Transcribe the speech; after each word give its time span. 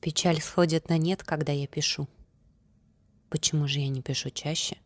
Печаль 0.00 0.40
сходит 0.40 0.88
на 0.88 0.96
нет, 0.96 1.22
когда 1.22 1.52
я 1.52 1.66
пишу. 1.66 2.08
Почему 3.30 3.66
же 3.66 3.80
я 3.80 3.88
не 3.88 4.00
пишу 4.00 4.30
чаще? 4.30 4.76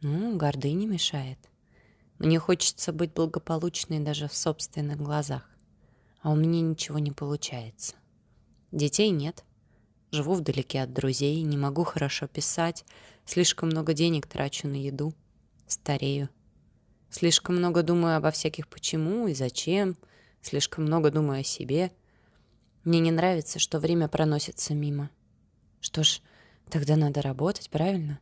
Ну, 0.00 0.36
гордыня 0.36 0.86
мешает. 0.86 1.38
Мне 2.18 2.38
хочется 2.38 2.92
быть 2.92 3.12
благополучной 3.12 4.00
даже 4.00 4.28
в 4.28 4.34
собственных 4.34 4.96
глазах. 4.96 5.48
А 6.22 6.30
у 6.30 6.36
меня 6.36 6.60
ничего 6.60 6.98
не 6.98 7.10
получается. 7.10 7.96
Детей 8.70 9.10
нет. 9.10 9.44
Живу 10.12 10.34
вдалеке 10.34 10.82
от 10.82 10.92
друзей, 10.92 11.42
не 11.42 11.56
могу 11.56 11.84
хорошо 11.84 12.26
писать, 12.26 12.84
слишком 13.24 13.70
много 13.70 13.94
денег 13.94 14.26
трачу 14.26 14.68
на 14.68 14.76
еду, 14.76 15.14
старею. 15.66 16.28
Слишком 17.10 17.56
много 17.56 17.82
думаю 17.82 18.16
обо 18.16 18.30
всяких 18.30 18.68
почему 18.68 19.26
и 19.26 19.34
зачем, 19.34 19.96
слишком 20.42 20.84
много 20.84 21.10
думаю 21.10 21.40
о 21.40 21.44
себе. 21.44 21.92
Мне 22.84 22.98
не 23.00 23.10
нравится, 23.10 23.58
что 23.58 23.78
время 23.78 24.08
проносится 24.08 24.74
мимо. 24.74 25.10
Что 25.80 26.02
ж, 26.02 26.20
тогда 26.68 26.96
надо 26.96 27.22
работать, 27.22 27.70
правильно? 27.70 28.18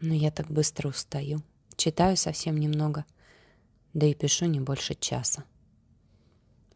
Но 0.00 0.14
я 0.14 0.30
так 0.30 0.50
быстро 0.50 0.88
устаю. 0.88 1.42
Читаю 1.76 2.16
совсем 2.16 2.56
немного, 2.56 3.04
да 3.92 4.06
и 4.06 4.14
пишу 4.14 4.46
не 4.46 4.60
больше 4.60 4.94
часа. 4.94 5.44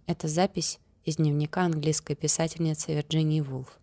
Это 0.07 0.29
запись 0.29 0.79
из 1.05 1.17
дневника 1.17 1.63
английской 1.63 2.15
писательницы 2.15 2.95
Вирджинии 2.95 3.41
Вулф. 3.41 3.79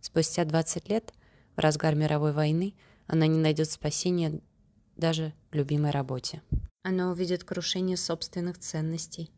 Спустя 0.00 0.44
20 0.44 0.88
лет, 0.88 1.12
в 1.56 1.60
разгар 1.60 1.94
мировой 1.94 2.32
войны, 2.32 2.74
она 3.06 3.26
не 3.26 3.38
найдет 3.38 3.70
спасения 3.70 4.40
даже 4.96 5.32
в 5.50 5.54
любимой 5.54 5.90
работе. 5.90 6.42
Она 6.82 7.10
увидит 7.10 7.44
крушение 7.44 7.96
собственных 7.96 8.58
ценностей. 8.58 9.30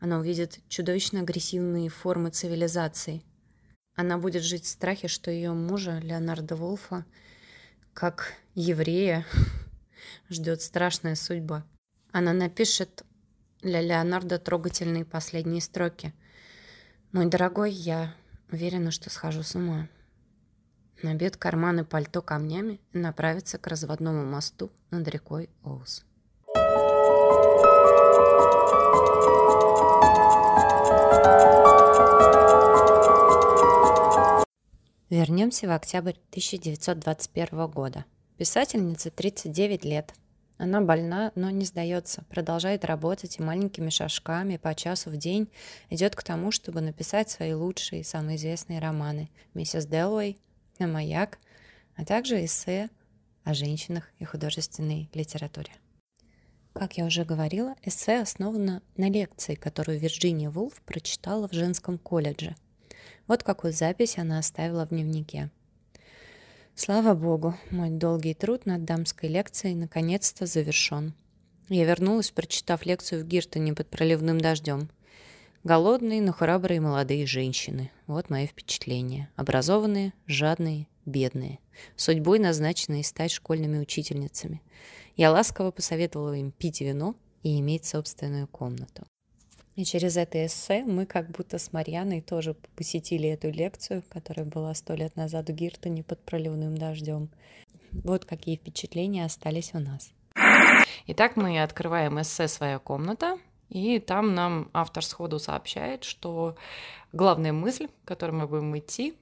Она 0.00 0.18
увидит 0.18 0.60
чудовищно 0.68 1.20
агрессивные 1.20 1.90
формы 1.90 2.30
цивилизации. 2.30 3.22
Она 3.94 4.16
будет 4.16 4.42
жить 4.42 4.64
в 4.64 4.68
страхе, 4.68 5.08
что 5.08 5.30
ее 5.30 5.52
мужа, 5.52 5.98
Леонарда 5.98 6.56
Волфа, 6.56 7.04
как 7.92 8.32
еврея, 8.54 9.26
ждет 10.30 10.62
страшная 10.62 11.16
судьба. 11.16 11.66
Она 12.12 12.32
напишет 12.32 13.04
для 13.60 13.82
Леонардо 13.82 14.38
трогательные 14.38 15.04
последние 15.04 15.60
строки. 15.60 16.14
«Мой 17.12 17.26
дорогой, 17.26 17.70
я 17.70 18.14
уверена, 18.50 18.90
что 18.90 19.10
схожу 19.10 19.42
с 19.42 19.54
ума». 19.54 19.86
Набьет 21.02 21.36
карманы 21.36 21.84
пальто 21.84 22.22
камнями 22.22 22.80
и 22.92 22.98
направится 22.98 23.58
к 23.58 23.66
разводному 23.66 24.24
мосту 24.24 24.70
над 24.90 25.06
рекой 25.08 25.50
Оус. 25.62 26.04
Вернемся 35.10 35.66
в 35.66 35.72
октябрь 35.72 36.14
1921 36.30 37.66
года. 37.66 38.04
Писательнице 38.38 39.10
39 39.10 39.84
лет. 39.84 40.14
Она 40.56 40.80
больна, 40.80 41.32
но 41.34 41.50
не 41.50 41.64
сдается, 41.64 42.22
продолжает 42.28 42.84
работать 42.84 43.36
и 43.36 43.42
маленькими 43.42 43.90
шажками 43.90 44.56
по 44.56 44.72
часу 44.72 45.10
в 45.10 45.16
день 45.16 45.48
идет 45.88 46.14
к 46.14 46.22
тому, 46.22 46.52
чтобы 46.52 46.80
написать 46.80 47.28
свои 47.28 47.54
лучшие, 47.54 48.04
самые 48.04 48.36
известные 48.36 48.78
романы 48.78 49.30
«Миссис 49.52 49.84
Делуэй», 49.84 50.38
«На 50.78 50.86
маяк», 50.86 51.40
а 51.96 52.04
также 52.04 52.44
эссе 52.44 52.88
о 53.42 53.52
женщинах 53.52 54.08
и 54.20 54.24
художественной 54.24 55.10
литературе. 55.12 55.72
Как 56.72 56.98
я 56.98 57.04
уже 57.04 57.24
говорила, 57.24 57.74
эссе 57.82 58.20
основано 58.20 58.80
на 58.96 59.10
лекции, 59.10 59.56
которую 59.56 59.98
Вирджиния 59.98 60.50
Вулф 60.50 60.80
прочитала 60.82 61.48
в 61.48 61.52
женском 61.52 61.98
колледже. 61.98 62.54
Вот 63.30 63.44
какую 63.44 63.72
запись 63.72 64.18
она 64.18 64.40
оставила 64.40 64.84
в 64.84 64.88
дневнике– 64.88 65.50
Слава 66.74 67.14
богу, 67.14 67.54
мой 67.70 67.90
долгий 67.90 68.32
труд 68.32 68.64
над 68.64 68.84
дамской 68.84 69.28
лекцией 69.28 69.74
наконец-то 69.74 70.46
завершен. 70.46 71.14
Я 71.68 71.84
вернулась, 71.84 72.30
прочитав 72.30 72.86
лекцию 72.86 73.22
в 73.22 73.26
Гиртоне 73.26 73.74
под 73.74 73.88
проливным 73.88 74.40
дождем. 74.40 74.88
Голодные, 75.62 76.22
но 76.22 76.32
храбрые 76.32 76.80
молодые 76.80 77.26
женщины. 77.26 77.90
Вот 78.06 78.30
мои 78.30 78.46
впечатления. 78.46 79.28
Образованные, 79.36 80.14
жадные, 80.26 80.86
бедные. 81.04 81.58
Судьбой 81.96 82.38
назначенные 82.38 83.04
стать 83.04 83.30
школьными 83.30 83.78
учительницами. 83.78 84.62
Я 85.16 85.30
ласково 85.30 85.70
посоветовала 85.70 86.34
им 86.34 86.50
пить 86.50 86.80
вино 86.80 87.14
и 87.42 87.60
иметь 87.60 87.84
собственную 87.84 88.48
комнату. 88.48 89.06
И 89.80 89.84
через 89.86 90.18
это 90.18 90.44
эссе 90.44 90.84
мы 90.84 91.06
как 91.06 91.30
будто 91.30 91.56
с 91.56 91.72
Марьяной 91.72 92.20
тоже 92.20 92.54
посетили 92.76 93.30
эту 93.30 93.50
лекцию, 93.50 94.02
которая 94.10 94.44
была 94.44 94.74
сто 94.74 94.94
лет 94.94 95.16
назад 95.16 95.48
в 95.48 95.54
Гиртоне 95.54 96.02
под 96.02 96.22
проливным 96.22 96.76
дождем. 96.76 97.30
Вот 97.90 98.26
какие 98.26 98.56
впечатления 98.56 99.24
остались 99.24 99.72
у 99.72 99.78
нас. 99.78 100.12
Итак, 101.06 101.36
мы 101.36 101.62
открываем 101.62 102.20
эссе 102.20 102.46
«Своя 102.46 102.78
комната», 102.78 103.38
и 103.70 104.00
там 104.00 104.34
нам 104.34 104.68
автор 104.74 105.02
сходу 105.02 105.38
сообщает, 105.38 106.04
что 106.04 106.56
главная 107.14 107.54
мысль, 107.54 107.88
к 108.04 108.08
которой 108.08 108.32
мы 108.32 108.46
будем 108.46 108.76
идти, 108.76 109.14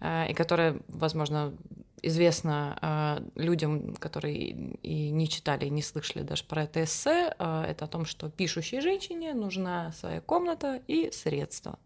э, 0.00 0.32
и 0.32 0.34
которая, 0.34 0.80
возможно, 0.88 1.54
известно 2.02 2.78
э, 2.80 3.40
людям, 3.40 3.94
которые 3.94 4.74
и 4.82 5.10
не 5.10 5.28
читали, 5.28 5.66
и 5.66 5.70
не 5.70 5.82
слышали 5.82 6.22
даже 6.22 6.44
про 6.44 6.64
это 6.64 6.84
эссе, 6.84 7.34
э, 7.38 7.64
это 7.68 7.84
о 7.86 7.88
том, 7.88 8.04
что 8.04 8.30
пишущей 8.30 8.80
женщине 8.80 9.34
нужна 9.34 9.92
своя 9.92 10.20
комната 10.20 10.82
и 10.86 11.10
средства. 11.10 11.78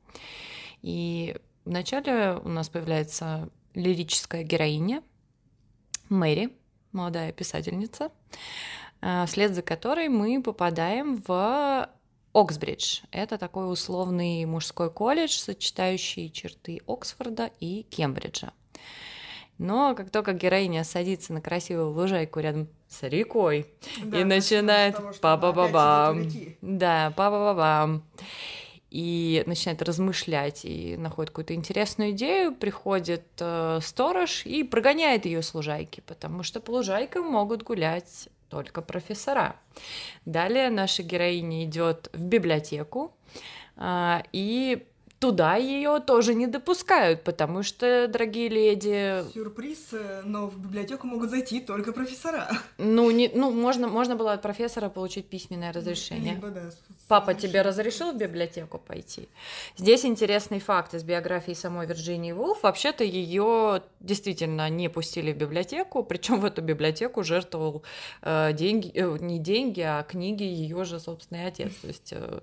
И 0.82 1.36
вначале 1.64 2.40
у 2.44 2.48
нас 2.48 2.68
появляется 2.68 3.48
лирическая 3.74 4.42
героиня 4.42 5.02
Мэри, 6.08 6.50
молодая 6.92 7.32
писательница, 7.32 8.10
э, 9.00 9.24
вслед 9.26 9.54
за 9.54 9.62
которой 9.62 10.08
мы 10.08 10.42
попадаем 10.42 11.22
в 11.26 11.88
Оксбридж. 12.32 13.00
Это 13.10 13.38
такой 13.38 13.72
условный 13.72 14.44
мужской 14.44 14.90
колледж, 14.90 15.32
сочетающий 15.32 16.30
черты 16.30 16.80
Оксфорда 16.86 17.50
и 17.58 17.82
Кембриджа. 17.84 18.52
Но 19.60 19.94
как 19.94 20.08
только 20.08 20.32
героиня 20.32 20.84
садится 20.84 21.34
на 21.34 21.42
красивую 21.42 21.90
лужайку 21.90 22.40
рядом 22.40 22.66
с 22.88 23.02
рекой 23.02 23.66
да, 24.02 24.18
и 24.18 24.24
начинает 24.24 24.96
па-ба-ба-бам, 25.20 26.26
да, 26.62 27.12
па-ба-ба-бам, 27.14 28.02
и 28.90 29.42
начинает 29.44 29.82
размышлять 29.82 30.64
и 30.64 30.96
находит 30.96 31.32
какую-то 31.32 31.52
интересную 31.52 32.12
идею, 32.12 32.54
приходит 32.54 33.26
э, 33.38 33.80
сторож 33.82 34.46
и 34.46 34.64
прогоняет 34.64 35.26
ее 35.26 35.42
с 35.42 35.52
лужайки, 35.52 36.00
потому 36.06 36.42
что 36.42 36.60
по 36.60 36.70
лужайкам 36.70 37.26
могут 37.26 37.62
гулять 37.62 38.30
только 38.48 38.80
профессора. 38.80 39.56
Далее 40.24 40.70
наша 40.70 41.02
героиня 41.02 41.64
идет 41.66 42.08
в 42.14 42.24
библиотеку 42.24 43.12
э, 43.76 44.22
и 44.32 44.86
туда 45.20 45.56
ее 45.56 46.00
тоже 46.00 46.34
не 46.34 46.46
допускают, 46.46 47.22
потому 47.22 47.62
что, 47.62 48.08
дорогие 48.08 48.48
леди... 48.48 49.22
Сюрприз, 49.34 49.92
э, 49.92 50.22
но 50.24 50.46
в 50.46 50.58
библиотеку 50.58 51.06
могут 51.06 51.30
зайти 51.30 51.60
только 51.60 51.92
профессора. 51.92 52.48
Ну, 52.78 53.10
не, 53.10 53.30
ну 53.34 53.50
можно, 53.50 53.86
можно 53.86 54.16
было 54.16 54.32
от 54.32 54.42
профессора 54.42 54.88
получить 54.88 55.26
письменное 55.26 55.72
разрешение. 55.72 56.34
Либо, 56.34 56.48
да, 56.48 56.62
Папа 57.06 57.34
тебе 57.34 57.62
разрешил 57.62 58.12
в 58.12 58.16
библиотеку 58.16 58.78
пойти? 58.78 59.28
Здесь 59.76 60.04
интересный 60.04 60.60
факт 60.60 60.94
из 60.94 61.02
биографии 61.02 61.52
самой 61.52 61.86
Вирджинии 61.86 62.32
Вулф. 62.32 62.62
Вообще-то 62.62 63.04
ее 63.04 63.82
действительно 63.98 64.70
не 64.70 64.88
пустили 64.88 65.32
в 65.32 65.36
библиотеку, 65.36 66.02
причем 66.02 66.40
в 66.40 66.44
эту 66.44 66.62
библиотеку 66.62 67.24
жертвовал 67.24 67.82
э, 68.22 68.52
деньги, 68.54 68.92
э, 68.94 69.18
не 69.20 69.38
деньги, 69.38 69.80
а 69.80 70.02
книги 70.04 70.44
ее 70.44 70.84
же 70.84 70.98
собственный 70.98 71.46
отец. 71.46 71.72
То 71.82 71.88
есть 71.88 72.12
э, 72.12 72.40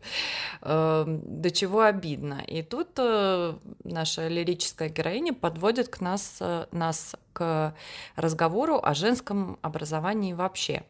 э, 0.61 1.05
до 1.07 1.49
чего 1.49 1.81
обидно. 1.81 2.43
И 2.45 2.61
тут 2.69 2.89
э, 2.97 3.53
наша 3.83 4.27
лирическая 4.27 4.89
героиня 4.89 5.33
подводит 5.33 5.89
к 5.89 6.01
нас, 6.01 6.37
э, 6.39 6.65
нас 6.71 7.15
к 7.33 7.73
разговору 8.15 8.79
о 8.81 8.93
женском 8.93 9.57
образовании 9.61 10.33
вообще. 10.33 10.83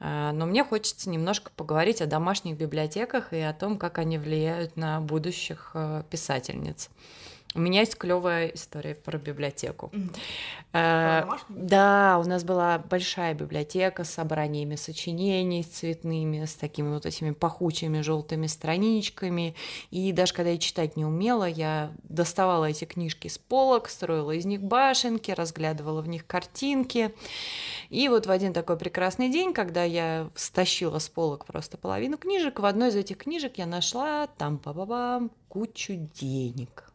Э, 0.00 0.30
но 0.32 0.46
мне 0.46 0.64
хочется 0.64 1.10
немножко 1.10 1.50
поговорить 1.56 2.00
о 2.02 2.06
домашних 2.06 2.56
библиотеках 2.56 3.32
и 3.32 3.40
о 3.40 3.52
том, 3.52 3.78
как 3.78 3.98
они 3.98 4.18
влияют 4.18 4.76
на 4.76 5.00
будущих 5.00 5.74
писательниц. 6.10 6.90
У 7.54 7.60
меня 7.60 7.80
есть 7.80 7.96
клевая 7.96 8.48
история 8.48 8.94
про 8.94 9.16
библиотеку. 9.16 9.90
Э, 10.74 11.24
да, 11.48 12.20
у 12.22 12.28
нас 12.28 12.44
была 12.44 12.78
большая 12.78 13.32
библиотека 13.32 14.04
с 14.04 14.10
собраниями 14.10 14.76
сочинений, 14.76 15.62
с 15.62 15.68
цветными, 15.68 16.44
с 16.44 16.54
такими 16.54 16.92
вот 16.92 17.06
этими 17.06 17.30
пахучими 17.30 18.02
желтыми 18.02 18.46
страничками. 18.48 19.54
И 19.90 20.12
даже 20.12 20.34
когда 20.34 20.50
я 20.50 20.58
читать 20.58 20.96
не 20.96 21.06
умела, 21.06 21.46
я 21.46 21.90
доставала 22.02 22.66
эти 22.66 22.84
книжки 22.84 23.28
с 23.28 23.38
полок, 23.38 23.88
строила 23.88 24.32
из 24.32 24.44
них 24.44 24.62
башенки, 24.62 25.30
разглядывала 25.30 26.02
в 26.02 26.08
них 26.08 26.26
картинки. 26.26 27.14
И 27.88 28.08
вот 28.08 28.26
в 28.26 28.30
один 28.30 28.52
такой 28.52 28.76
прекрасный 28.76 29.30
день, 29.30 29.54
когда 29.54 29.84
я 29.84 30.28
стащила 30.34 30.98
с 30.98 31.08
полок 31.08 31.46
просто 31.46 31.78
половину 31.78 32.18
книжек, 32.18 32.60
в 32.60 32.66
одной 32.66 32.90
из 32.90 32.96
этих 32.96 33.16
книжек 33.16 33.56
я 33.56 33.64
нашла 33.64 34.26
там 34.26 34.58
па-ба-бам 34.58 35.30
кучу 35.48 35.94
денег. 35.94 36.87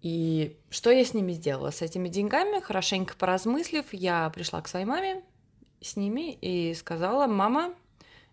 И 0.00 0.56
что 0.70 0.90
я 0.90 1.04
с 1.04 1.14
ними 1.14 1.32
сделала? 1.32 1.70
С 1.70 1.82
этими 1.82 2.08
деньгами, 2.08 2.60
хорошенько 2.60 3.14
поразмыслив, 3.16 3.84
я 3.92 4.30
пришла 4.30 4.60
к 4.60 4.68
своей 4.68 4.86
маме 4.86 5.22
с 5.80 5.96
ними 5.96 6.32
и 6.32 6.74
сказала, 6.74 7.26
мама, 7.26 7.74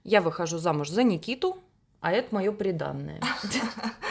я 0.04 0.22
выхожу 0.22 0.58
замуж 0.58 0.90
за 0.90 1.04
Никиту, 1.04 1.58
а 2.00 2.12
это 2.12 2.34
мое 2.34 2.52
приданное. 2.52 3.22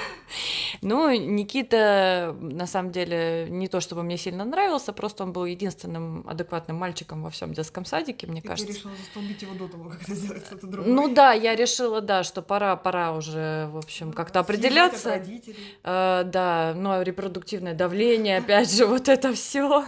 Ну, 0.82 1.10
Никита, 1.10 2.36
на 2.40 2.66
самом 2.66 2.92
деле, 2.92 3.46
не 3.50 3.69
то 3.69 3.80
чтобы 3.80 4.02
мне 4.02 4.16
сильно 4.16 4.44
нравился, 4.44 4.92
просто 4.92 5.25
он 5.25 5.32
был 5.32 5.44
единственным 5.44 6.25
адекватным 6.28 6.76
мальчиком 6.76 7.22
во 7.22 7.30
всем 7.30 7.52
детском 7.52 7.84
садике, 7.84 8.26
мне 8.26 8.38
И 8.38 8.42
ты 8.42 8.48
кажется. 8.48 8.72
решила 8.72 8.92
застолбить 8.96 9.42
его 9.42 9.54
до 9.54 9.69
того, 9.69 9.90
как 9.90 10.02
это 10.02 10.14
сделать 10.14 10.44
кто-то 10.44 10.66
другой. 10.66 10.92
Ну 10.92 11.12
да, 11.12 11.32
я 11.32 11.54
решила, 11.56 12.00
да, 12.00 12.22
что 12.22 12.42
пора, 12.42 12.76
пора 12.76 13.12
уже, 13.12 13.69
в 13.72 13.76
общем, 13.78 14.12
как-то 14.12 14.44
Съезжать 14.44 14.48
от 14.48 14.50
определяться. 14.50 15.10
родителей. 15.10 15.56
Э, 15.84 16.22
да, 16.25 16.72
ну, 16.76 17.02
репродуктивное 17.02 17.75
давление, 17.75 18.38
опять 18.38 18.72
же, 18.72 18.86
вот 18.86 19.08
это 19.08 19.32
все. 19.32 19.84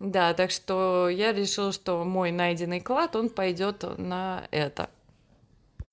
Да, 0.00 0.32
так 0.34 0.50
что 0.50 1.08
я 1.08 1.32
решила, 1.32 1.72
что 1.72 2.04
мой 2.04 2.30
найденный 2.30 2.80
клад, 2.80 3.16
он 3.16 3.28
пойдет 3.28 3.84
на 3.98 4.44
это. 4.50 4.88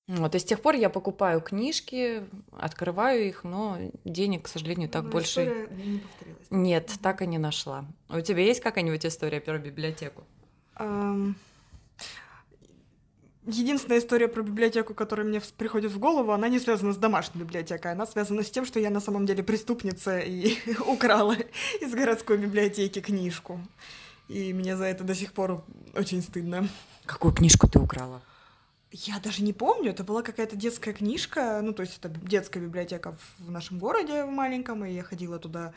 Вот, 0.08 0.36
и 0.36 0.38
с 0.38 0.44
тех 0.44 0.60
пор 0.60 0.76
я 0.76 0.88
покупаю 0.88 1.40
книжки, 1.40 2.22
открываю 2.52 3.26
их, 3.26 3.42
но 3.42 3.76
денег, 4.04 4.44
к 4.44 4.48
сожалению, 4.48 4.88
так 4.88 5.04
Но 5.04 5.10
больше... 5.10 5.68
не 5.70 5.98
повторилась. 5.98 6.46
Нет, 6.50 6.92
так 7.02 7.22
и 7.22 7.26
не 7.26 7.38
нашла. 7.38 7.84
У 8.08 8.20
тебя 8.20 8.42
есть 8.42 8.60
какая-нибудь 8.60 9.04
история 9.04 9.40
про 9.40 9.58
библиотеку? 9.58 10.22
Единственная 13.48 13.98
история 13.98 14.28
про 14.28 14.42
библиотеку, 14.42 14.94
которая 14.94 15.26
мне 15.26 15.40
приходит 15.56 15.92
в 15.92 15.98
голову, 15.98 16.32
она 16.32 16.48
не 16.48 16.60
связана 16.60 16.92
с 16.92 16.96
домашней 16.96 17.40
библиотекой, 17.40 17.92
она 17.92 18.06
связана 18.06 18.42
с 18.42 18.50
тем, 18.50 18.64
что 18.64 18.78
я 18.78 18.90
на 18.90 19.00
самом 19.00 19.26
деле 19.26 19.42
преступница 19.42 20.18
и 20.18 20.56
украла 20.86 21.36
из 21.80 21.92
городской 21.92 22.38
библиотеки 22.38 23.00
книжку. 23.00 23.60
И 24.28 24.52
мне 24.52 24.76
за 24.76 24.84
это 24.84 25.02
до 25.04 25.14
сих 25.14 25.32
пор 25.32 25.64
очень 25.94 26.22
стыдно. 26.22 26.68
Какую 27.04 27.34
книжку 27.34 27.68
ты 27.68 27.78
украла? 27.78 28.20
Я 28.92 29.18
даже 29.18 29.42
не 29.42 29.52
помню, 29.52 29.90
это 29.90 30.04
была 30.04 30.22
какая-то 30.22 30.56
детская 30.56 30.92
книжка, 30.92 31.60
ну, 31.62 31.72
то 31.72 31.82
есть 31.82 31.98
это 31.98 32.08
детская 32.08 32.60
библиотека 32.60 33.16
в 33.38 33.50
нашем 33.50 33.78
городе 33.78 34.24
в 34.24 34.30
маленьком, 34.30 34.84
и 34.84 34.92
я 34.92 35.02
ходила 35.02 35.40
туда 35.40 35.74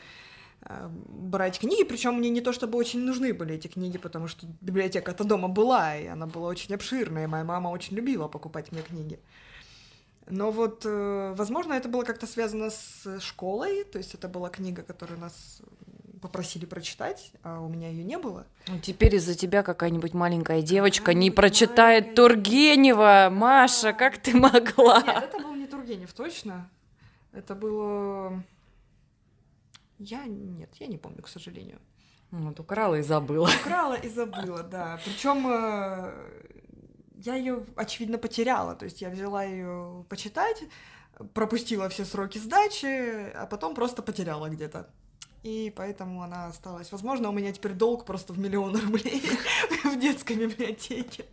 э, 0.62 0.88
брать 0.88 1.58
книги, 1.58 1.82
причем 1.82 2.14
мне 2.14 2.30
не 2.30 2.40
то 2.40 2.52
чтобы 2.52 2.78
очень 2.78 3.00
нужны 3.00 3.34
были 3.34 3.56
эти 3.56 3.66
книги, 3.66 3.98
потому 3.98 4.28
что 4.28 4.46
библиотека-то 4.60 5.24
дома 5.24 5.48
была, 5.48 5.96
и 5.96 6.06
она 6.06 6.26
была 6.26 6.48
очень 6.48 6.72
обширная, 6.72 7.24
и 7.24 7.26
моя 7.26 7.44
мама 7.44 7.68
очень 7.68 7.96
любила 7.96 8.28
покупать 8.28 8.70
мне 8.70 8.82
книги. 8.82 9.18
Но 10.28 10.52
вот, 10.52 10.82
э, 10.86 11.34
возможно, 11.36 11.72
это 11.72 11.88
было 11.88 12.04
как-то 12.04 12.28
связано 12.28 12.70
с 12.70 13.18
школой, 13.20 13.82
то 13.82 13.98
есть 13.98 14.14
это 14.14 14.28
была 14.28 14.50
книга, 14.50 14.82
которую 14.84 15.18
нас 15.18 15.60
попросили 16.20 16.66
прочитать, 16.66 17.32
а 17.42 17.60
у 17.60 17.68
меня 17.68 17.88
ее 17.88 18.04
не 18.04 18.18
было. 18.18 18.46
Ну, 18.68 18.78
Теперь 18.78 19.16
из-за 19.16 19.34
тебя 19.34 19.62
какая-нибудь 19.62 20.14
маленькая 20.14 20.62
девочка 20.62 21.14
не 21.14 21.30
прочитает 21.30 22.14
Тургенева. 22.14 23.28
Маша, 23.32 23.92
как 23.92 24.18
ты 24.18 24.36
могла? 24.36 25.02
Нет, 25.02 25.24
это 25.24 25.38
был 25.38 25.54
не 25.54 25.66
Тургенев, 25.66 26.12
точно. 26.12 26.68
Это 27.32 27.54
было... 27.54 28.42
Я... 29.98 30.24
Нет, 30.24 30.70
я 30.78 30.86
не 30.86 30.98
помню, 30.98 31.22
к 31.22 31.28
сожалению. 31.28 31.78
Вот, 32.30 32.60
украла 32.60 32.96
и 32.96 33.02
забыла. 33.02 33.50
Украла 33.64 33.94
и 33.94 34.08
забыла, 34.08 34.62
да. 34.62 35.00
Причем 35.04 35.46
я 37.16 37.34
ее, 37.34 37.66
очевидно, 37.76 38.18
потеряла. 38.18 38.74
То 38.74 38.84
есть 38.84 39.02
я 39.02 39.10
взяла 39.10 39.44
ее 39.44 40.04
почитать, 40.08 40.62
пропустила 41.34 41.88
все 41.88 42.04
сроки 42.04 42.38
сдачи, 42.38 43.30
а 43.34 43.46
потом 43.46 43.74
просто 43.74 44.02
потеряла 44.02 44.48
где-то. 44.48 44.88
И 45.42 45.72
поэтому 45.74 46.22
она 46.22 46.46
осталась. 46.46 46.92
Возможно, 46.92 47.30
у 47.30 47.32
меня 47.32 47.50
теперь 47.52 47.72
долг 47.72 48.04
просто 48.04 48.32
в 48.34 48.38
миллион 48.38 48.76
рублей 48.76 49.22
в 49.84 49.98
детской 49.98 50.36
библиотеке. 50.36 51.24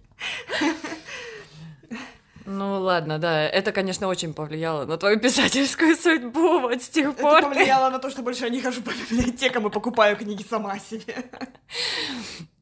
Ну 2.49 2.79
ладно, 2.81 3.19
да, 3.19 3.43
это, 3.43 3.73
конечно, 3.73 4.07
очень 4.07 4.33
повлияло 4.33 4.85
на 4.85 4.97
твою 4.97 5.19
писательскую 5.19 5.97
судьбу 5.97 6.61
вот 6.61 6.81
с 6.81 6.87
тех 6.87 7.09
Это 7.09 7.21
пор. 7.21 7.41
ты- 7.41 7.49
повлияло 7.49 7.89
на 7.89 7.99
то, 7.99 8.09
что 8.09 8.21
больше 8.21 8.45
я 8.45 8.49
не 8.49 8.61
хожу 8.61 8.81
по 8.81 8.91
библиотекам 8.91 9.67
и 9.67 9.69
покупаю 9.69 10.15
книги 10.15 10.45
сама 10.49 10.79
себе. 10.79 11.25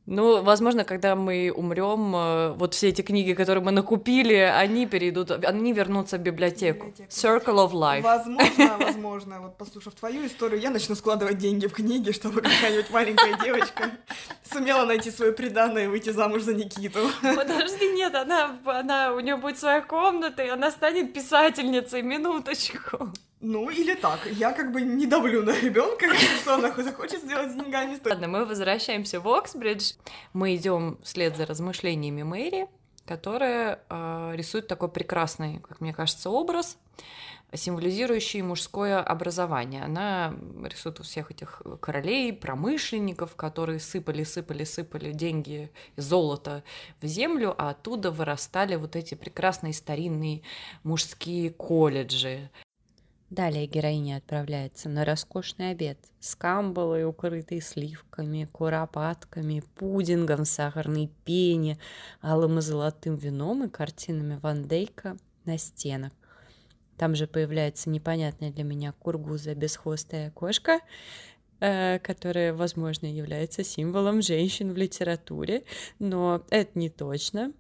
Ну, 0.08 0.44
возможно, 0.44 0.84
когда 0.84 1.16
мы 1.16 1.52
умрем, 1.56 2.16
э, 2.16 2.54
вот 2.54 2.76
все 2.76 2.90
эти 2.90 3.02
книги, 3.02 3.34
которые 3.34 3.64
мы 3.64 3.72
накупили, 3.72 4.36
они 4.36 4.86
перейдут, 4.86 5.32
они 5.32 5.74
вернутся 5.74 6.18
в 6.18 6.22
библиотеку. 6.22 6.88
Библиотеку. 6.88 7.10
Circle 7.10 7.68
of 7.68 7.72
Life. 7.72 8.02
Возможно, 8.02 8.78
возможно, 8.80 9.42
вот 9.42 9.58
послушав 9.58 9.96
твою 9.96 10.28
историю, 10.28 10.62
я 10.62 10.70
начну 10.70 10.94
складывать 10.94 11.40
деньги 11.40 11.66
в 11.66 11.74
книги, 11.74 12.12
чтобы 12.12 12.42
какая-нибудь 12.42 12.92
маленькая 12.92 13.38
девочка 13.44 13.92
сумела 14.44 14.86
найти 14.86 15.10
свое 15.10 15.34
преданное 15.34 15.86
и 15.86 15.88
выйти 15.88 16.12
замуж 16.12 16.44
за 16.44 16.54
Никиту. 16.54 17.00
Подожди, 17.22 17.90
нет, 17.94 18.14
она, 18.14 18.60
она, 18.66 19.12
у 19.12 19.20
нее 19.20 19.38
будет 19.38 19.58
своя 19.58 19.82
комната, 19.82 20.44
и 20.44 20.50
она 20.50 20.70
станет 20.70 21.14
писательницей, 21.14 22.04
минуточку. 22.04 23.10
Ну, 23.48 23.70
или 23.70 23.94
так. 23.94 24.26
Я 24.32 24.54
как 24.54 24.72
бы 24.72 24.82
не 24.82 25.06
давлю 25.06 25.44
на 25.44 25.52
ребенка, 25.52 26.08
что 26.42 26.56
она 26.56 26.72
захочет 26.76 27.22
сделать 27.22 27.52
с 27.52 27.54
деньгами. 27.54 28.00
Ладно, 28.04 28.28
мы 28.28 28.44
возвращаемся 28.44 29.20
в 29.20 29.28
Оксбридж. 29.28 29.94
Мы 30.34 30.56
идем 30.56 30.98
вслед 31.04 31.38
за 31.38 31.46
размышлениями 31.46 32.24
Мэри, 32.24 32.68
которая 33.06 33.82
э, 33.88 34.32
рисует 34.34 34.68
такой 34.68 34.90
прекрасный, 34.90 35.60
как 35.60 35.80
мне 35.80 35.94
кажется, 35.94 36.32
образ, 36.32 36.80
символизирующий 37.54 38.42
мужское 38.42 39.00
образование. 39.00 39.84
Она 39.84 40.34
рисует 40.64 41.00
у 41.00 41.04
всех 41.04 41.30
этих 41.30 41.62
королей, 41.82 42.34
промышленников, 42.34 43.36
которые 43.36 43.80
сыпали, 43.80 44.24
сыпали, 44.24 44.64
сыпали 44.64 45.12
деньги 45.12 45.72
золото 45.98 46.64
в 47.00 47.06
землю, 47.06 47.54
а 47.60 47.70
оттуда 47.70 48.10
вырастали 48.10 48.76
вот 48.76 48.96
эти 48.96 49.14
прекрасные 49.14 49.74
старинные 49.74 50.42
мужские 50.84 51.52
колледжи. 51.52 52.50
Далее 53.32 53.66
героиня 53.66 54.18
отправляется 54.18 54.88
на 54.88 55.04
роскошный 55.04 55.72
обед 55.72 55.98
с 56.20 56.36
камбалой, 56.36 57.06
укрытой 57.06 57.60
сливками, 57.60 58.48
куропатками, 58.52 59.64
пудингом 59.76 60.44
в 60.44 60.48
сахарной 60.48 61.10
пене, 61.26 61.80
алым 62.22 62.60
и 62.60 62.62
золотым 62.62 63.16
вином 63.16 63.64
и 63.64 63.70
картинами 63.70 64.40
Ван 64.42 64.68
Дейка 64.68 65.18
на 65.46 65.58
стенах. 65.58 66.12
Там 66.98 67.16
же 67.16 67.26
появляется 67.26 67.90
непонятная 67.90 68.52
для 68.52 68.64
меня 68.64 68.94
кургуза 68.94 69.56
бесхвостая 69.56 70.30
кошка, 70.30 70.80
э, 71.60 71.98
которая, 72.00 72.54
возможно, 72.54 73.08
является 73.08 73.64
символом 73.64 74.22
женщин 74.22 74.72
в 74.72 74.78
литературе, 74.78 75.64
но 75.98 76.44
это 76.52 76.78
не 76.78 76.90
точно. 76.92 77.54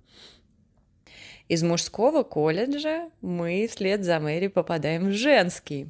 Из 1.47 1.61
мужского 1.63 2.23
колледжа 2.23 3.09
мы 3.21 3.67
вслед 3.71 4.03
за 4.03 4.19
Мэри 4.19 4.47
попадаем 4.47 5.09
в 5.09 5.11
женский. 5.11 5.89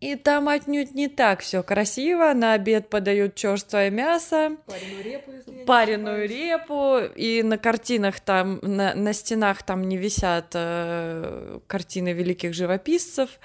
И 0.00 0.16
там 0.16 0.48
отнюдь 0.48 0.94
не 0.94 1.06
так 1.06 1.40
все 1.42 1.62
красиво. 1.62 2.32
На 2.34 2.54
обед 2.54 2.90
подают 2.90 3.36
черствое 3.36 3.88
мясо, 3.88 4.56
Пареную 4.66 5.04
репу, 5.04 5.64
пареную 5.64 7.12
и 7.14 7.42
на 7.44 7.56
картинах 7.56 8.18
там, 8.18 8.58
на, 8.62 8.94
на 8.94 9.12
стенах 9.12 9.62
там 9.62 9.84
не 9.84 9.96
висят 9.96 10.50
э, 10.54 11.60
картины 11.68 12.12
великих 12.12 12.52
живописцев. 12.52 13.38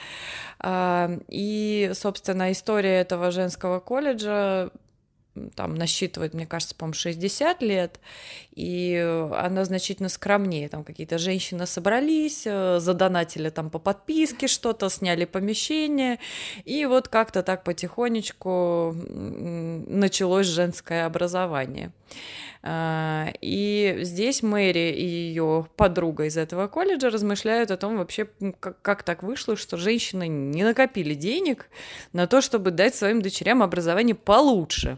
А, 0.60 1.12
и, 1.27 1.92
собственно, 1.94 2.51
история 2.51 3.01
этого 3.01 3.30
женского 3.30 3.80
колледжа 3.80 4.72
там 5.56 5.75
насчитывает, 5.75 6.34
мне 6.34 6.46
кажется, 6.46 6.75
по-моему, 6.75 6.94
60 6.94 7.62
лет, 7.62 8.00
и 8.53 8.94
э, 8.94 9.32
она 9.36 9.65
значительно 9.65 10.10
скромнее. 10.10 10.70
Там 10.70 10.84
какие-то 10.84 11.17
женщины 11.17 11.65
собрались, 11.65 12.44
э, 12.46 12.79
задонатили 12.79 13.50
там 13.50 13.70
по 13.70 13.79
подписке 13.79 14.48
что-то, 14.48 14.89
сняли 14.89 15.25
помещение, 15.25 16.20
и 16.65 16.86
вот 16.86 17.08
как-то 17.08 17.44
так 17.44 17.63
потихонечку 17.63 18.96
началось 18.96 20.48
женское 20.48 21.06
образование. 21.06 21.91
А, 22.63 23.32
И 23.41 24.00
здесь 24.01 24.44
Мэри 24.44 24.91
и 24.91 25.06
ее 25.06 25.67
подруга 25.75 26.25
из 26.25 26.38
этого 26.38 26.67
колледжа 26.67 27.10
размышляют 27.10 27.72
о 27.72 27.77
том 27.77 27.98
вообще, 27.98 28.27
как, 28.60 28.82
как 28.82 29.03
так 29.03 29.24
вышло, 29.24 29.56
что 29.56 29.77
женщины 29.77 30.27
не 30.27 30.63
накопили 30.63 31.13
денег 31.13 31.70
на 32.13 32.27
то, 32.27 32.41
чтобы 32.41 32.72
дать 32.72 32.96
своим 32.96 33.22
дочерям 33.22 33.63
образование 33.63 34.15
получше. 34.15 34.98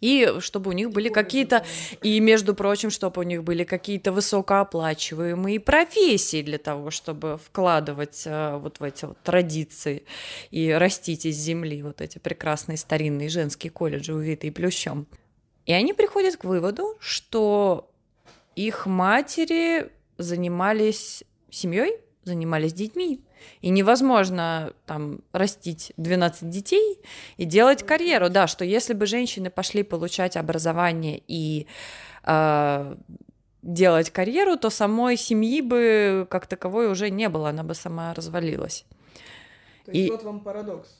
И 0.00 0.34
чтобы 0.40 0.70
у 0.70 0.72
них 0.72 0.90
были 0.90 1.08
какие-то, 1.08 1.64
и, 2.02 2.20
между 2.20 2.54
прочим, 2.54 2.90
чтобы 2.90 3.20
у 3.20 3.24
них 3.24 3.44
были 3.44 3.64
какие-то 3.64 4.12
высокооплачиваемые 4.12 5.60
профессии 5.60 6.42
для 6.42 6.58
того, 6.58 6.90
чтобы 6.90 7.38
вкладывать 7.38 8.22
э, 8.26 8.56
вот 8.56 8.80
в 8.80 8.82
эти 8.82 9.04
вот 9.04 9.18
традиции 9.22 10.04
и 10.50 10.70
растить 10.70 11.26
из 11.26 11.36
земли 11.36 11.82
вот 11.82 12.00
эти 12.00 12.18
прекрасные 12.18 12.78
старинные 12.78 13.28
женские 13.28 13.70
колледжи, 13.70 14.14
увитые 14.14 14.52
плющом. 14.52 15.06
И 15.66 15.72
они 15.72 15.92
приходят 15.92 16.36
к 16.36 16.44
выводу, 16.44 16.96
что 17.00 17.90
их 18.54 18.86
матери 18.86 19.90
занимались 20.18 21.24
семьей, 21.50 21.98
занимались 22.24 22.72
детьми. 22.72 23.20
И 23.60 23.70
невозможно 23.70 24.72
там 24.86 25.20
растить 25.32 25.92
12 25.96 26.48
детей 26.48 26.98
и 27.36 27.44
делать 27.44 27.82
карьеру. 27.84 28.28
Да, 28.30 28.46
что 28.46 28.64
если 28.64 28.94
бы 28.94 29.06
женщины 29.06 29.50
пошли 29.50 29.82
получать 29.82 30.36
образование 30.36 31.22
и 31.26 31.66
э, 32.24 32.96
делать 33.62 34.10
карьеру, 34.10 34.56
то 34.56 34.70
самой 34.70 35.16
семьи 35.16 35.60
бы 35.60 36.26
как 36.30 36.46
таковой 36.46 36.90
уже 36.90 37.10
не 37.10 37.28
было, 37.28 37.50
она 37.50 37.62
бы 37.62 37.74
сама 37.74 38.14
развалилась. 38.14 38.84
То 39.84 39.92
есть 39.92 40.08
и... 40.08 40.10
вот 40.10 40.22
вам 40.24 40.40
парадокс. 40.40 40.98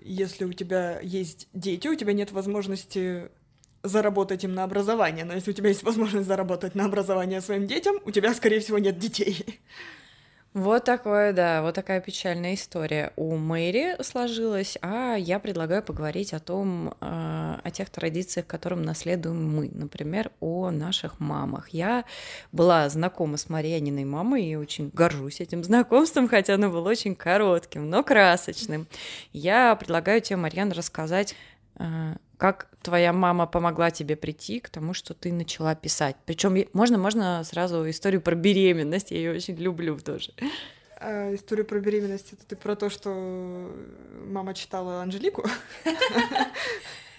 Если 0.00 0.44
у 0.44 0.52
тебя 0.52 1.00
есть 1.00 1.48
дети, 1.52 1.88
у 1.88 1.94
тебя 1.94 2.12
нет 2.12 2.32
возможности 2.32 3.30
заработать 3.82 4.44
им 4.44 4.54
на 4.54 4.64
образование. 4.64 5.24
Но 5.24 5.34
если 5.34 5.50
у 5.50 5.54
тебя 5.54 5.68
есть 5.68 5.82
возможность 5.82 6.26
заработать 6.26 6.74
на 6.74 6.86
образование 6.86 7.40
своим 7.40 7.66
детям, 7.66 7.96
у 8.04 8.10
тебя, 8.10 8.34
скорее 8.34 8.60
всего, 8.60 8.78
нет 8.78 8.98
детей. 8.98 9.60
Вот 10.54 10.84
такое, 10.84 11.32
да, 11.32 11.62
вот 11.62 11.74
такая 11.74 12.00
печальная 12.00 12.54
история 12.54 13.12
у 13.16 13.34
Мэри 13.34 14.00
сложилась, 14.04 14.78
а 14.82 15.16
я 15.16 15.40
предлагаю 15.40 15.82
поговорить 15.82 16.32
о 16.32 16.38
том, 16.38 16.94
э, 17.00 17.58
о 17.60 17.70
тех 17.72 17.90
традициях, 17.90 18.46
которым 18.46 18.82
наследуем 18.82 19.52
мы, 19.52 19.68
например, 19.74 20.30
о 20.38 20.70
наших 20.70 21.18
мамах. 21.18 21.70
Я 21.70 22.04
была 22.52 22.88
знакома 22.88 23.36
с 23.36 23.48
Марьяниной 23.48 24.04
мамой 24.04 24.44
и 24.44 24.54
очень 24.54 24.90
горжусь 24.94 25.40
этим 25.40 25.64
знакомством, 25.64 26.28
хотя 26.28 26.54
оно 26.54 26.70
было 26.70 26.88
очень 26.88 27.16
коротким, 27.16 27.90
но 27.90 28.04
красочным. 28.04 28.86
Я 29.32 29.74
предлагаю 29.74 30.20
тебе, 30.20 30.36
Марьян, 30.36 30.70
рассказать 30.70 31.34
э, 31.80 32.14
как 32.36 32.68
твоя 32.84 33.12
мама 33.12 33.46
помогла 33.46 33.90
тебе 33.90 34.14
прийти 34.14 34.60
к 34.60 34.68
тому, 34.68 34.94
что 34.94 35.14
ты 35.14 35.32
начала 35.32 35.74
писать. 35.74 36.16
Причем 36.26 36.56
можно, 36.72 36.98
можно 36.98 37.42
сразу 37.44 37.88
историю 37.88 38.20
про 38.20 38.34
беременность, 38.34 39.10
я 39.10 39.16
ее 39.16 39.32
очень 39.32 39.56
люблю 39.56 39.98
тоже. 39.98 40.32
А, 41.00 41.34
историю 41.34 41.66
про 41.66 41.80
беременность 41.80 42.32
это 42.32 42.46
ты 42.46 42.56
про 42.56 42.76
то, 42.76 42.90
что 42.90 43.70
мама 44.26 44.54
читала 44.54 45.02
Анжелику? 45.02 45.44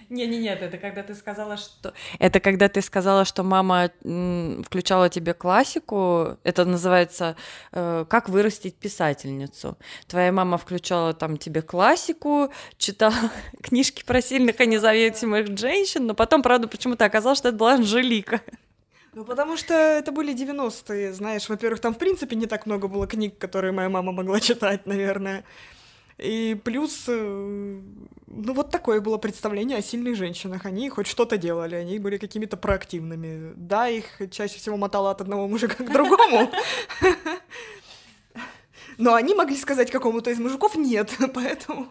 Не, 0.10 0.28
не, 0.28 0.38
нет, 0.38 0.62
это 0.62 0.78
когда 0.78 1.04
ты 1.04 1.16
сказала, 1.16 1.58
что 1.58 1.94
это 2.20 2.40
когда 2.40 2.70
ты 2.70 2.82
сказала, 2.82 3.26
что 3.26 3.44
мама 3.44 3.90
включала 4.02 5.10
тебе 5.10 5.34
классику. 5.34 6.38
Это 6.44 6.66
называется 6.66 7.36
э, 7.72 8.06
"Как 8.08 8.30
вырастить 8.30 8.76
писательницу". 8.76 9.78
Твоя 10.08 10.32
мама 10.32 10.58
включала 10.58 11.14
там 11.14 11.38
тебе 11.38 11.62
классику, 11.62 12.52
читала 12.78 13.16
книжки 13.62 14.04
про 14.06 14.22
сильных 14.22 14.62
и 14.62 14.68
независимых 14.68 15.58
женщин, 15.58 16.06
но 16.06 16.14
потом, 16.14 16.42
правда, 16.42 16.68
почему-то 16.68 17.06
оказалось, 17.06 17.40
что 17.40 17.50
это 17.50 17.58
была 17.58 17.74
Анжелика. 17.74 18.42
Ну, 19.16 19.24
потому 19.24 19.56
что 19.56 19.74
это 19.74 20.12
были 20.12 20.36
90-е, 20.36 21.14
знаешь. 21.14 21.48
Во-первых, 21.48 21.80
там, 21.80 21.94
в 21.94 21.98
принципе, 21.98 22.36
не 22.36 22.48
так 22.48 22.66
много 22.66 22.90
было 22.90 23.08
книг, 23.08 23.38
которые 23.38 23.72
моя 23.72 23.88
мама 23.90 24.12
могла 24.12 24.40
читать, 24.42 24.86
наверное. 24.86 25.46
И 26.18 26.60
плюс, 26.64 27.06
э, 27.08 27.82
ну 28.28 28.54
вот 28.54 28.72
такое 28.72 29.02
было 29.02 29.18
представление 29.18 29.80
о 29.80 29.82
сильных 29.82 30.16
женщинах. 30.16 30.66
Они 30.66 30.90
хоть 30.90 31.08
что-то 31.08 31.38
делали, 31.38 31.76
они 31.76 32.00
были 32.00 32.18
какими-то 32.18 32.56
проактивными. 32.56 33.54
Да, 33.56 33.90
их 33.90 34.06
чаще 34.32 34.58
всего 34.58 34.78
мотало 34.78 35.12
от 35.12 35.22
одного 35.22 35.48
мужика 35.48 35.84
к 35.84 35.92
другому. 35.92 36.50
Но 38.98 39.14
они 39.14 39.36
могли 39.36 39.58
сказать 39.58 39.92
какому-то 39.92 40.30
из 40.32 40.40
мужиков 40.40 40.76
нет, 40.76 41.12
поэтому... 41.34 41.88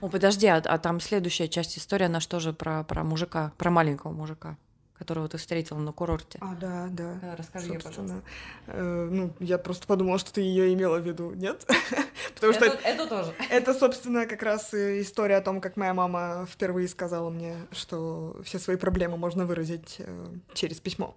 О, 0.00 0.08
подожди, 0.08 0.46
а, 0.46 0.56
а 0.56 0.78
там 0.78 0.98
следующая 1.00 1.48
часть 1.48 1.76
истории, 1.76 2.06
она 2.06 2.20
что 2.20 2.40
же 2.40 2.54
про, 2.54 2.82
про 2.84 3.04
мужика, 3.04 3.52
про 3.58 3.70
маленького 3.70 4.12
мужика? 4.12 4.56
Которого 5.00 5.28
ты 5.28 5.38
встретила 5.38 5.78
на 5.78 5.92
курорте. 5.92 6.38
А, 6.42 6.54
да, 6.54 6.88
да. 6.90 7.18
да 7.22 7.34
расскажи, 7.34 7.72
пожалуйста. 7.72 8.20
Э, 8.66 9.08
ну, 9.10 9.32
я 9.40 9.56
просто 9.56 9.86
подумала, 9.86 10.18
что 10.18 10.30
ты 10.30 10.42
ее 10.42 10.74
имела 10.74 10.98
в 10.98 11.06
виду, 11.06 11.32
нет? 11.32 11.66
Потому 12.34 12.52
это, 12.52 12.66
что 12.66 12.78
это 12.86 13.06
тоже. 13.06 13.34
Это, 13.48 13.72
собственно, 13.72 14.26
как 14.26 14.42
раз 14.42 14.74
история 14.74 15.36
о 15.36 15.40
том, 15.40 15.62
как 15.62 15.78
моя 15.78 15.94
мама 15.94 16.46
впервые 16.50 16.86
сказала 16.86 17.30
мне, 17.30 17.56
что 17.72 18.36
все 18.44 18.58
свои 18.58 18.76
проблемы 18.76 19.16
можно 19.16 19.46
выразить 19.46 19.96
э, 20.00 20.26
через 20.52 20.80
письмо. 20.80 21.16